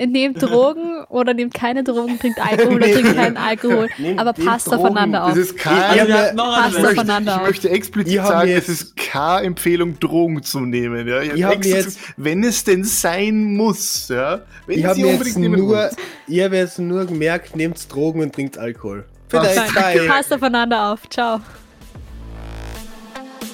[0.08, 4.74] nehmt Drogen oder nehmt keine Drogen, trinkt Alkohol oder trinkt keinen Alkohol, nehmt, aber passt
[4.74, 5.30] aufeinander auf.
[5.30, 10.44] Das ist keine, passt ich, aufeinander ich möchte explizit sagen, es ist keine Empfehlung, Drogen
[10.44, 11.08] zu nehmen.
[11.08, 11.22] Ja?
[11.22, 14.10] Ich ich jetzt, wenn es denn sein muss.
[14.10, 14.41] Ja?
[14.66, 15.89] Wenn ich habe jetzt, nur,
[16.28, 19.06] ich hab jetzt nur gemerkt, nehmt Drogen und trinkt Alkohol.
[19.42, 20.08] Vielleicht bye.
[20.08, 21.10] Passt aufeinander auf.
[21.10, 21.42] Ciao.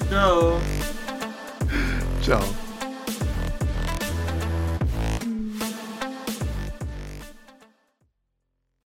[0.09, 0.59] Ciao.
[2.21, 2.41] Ciao.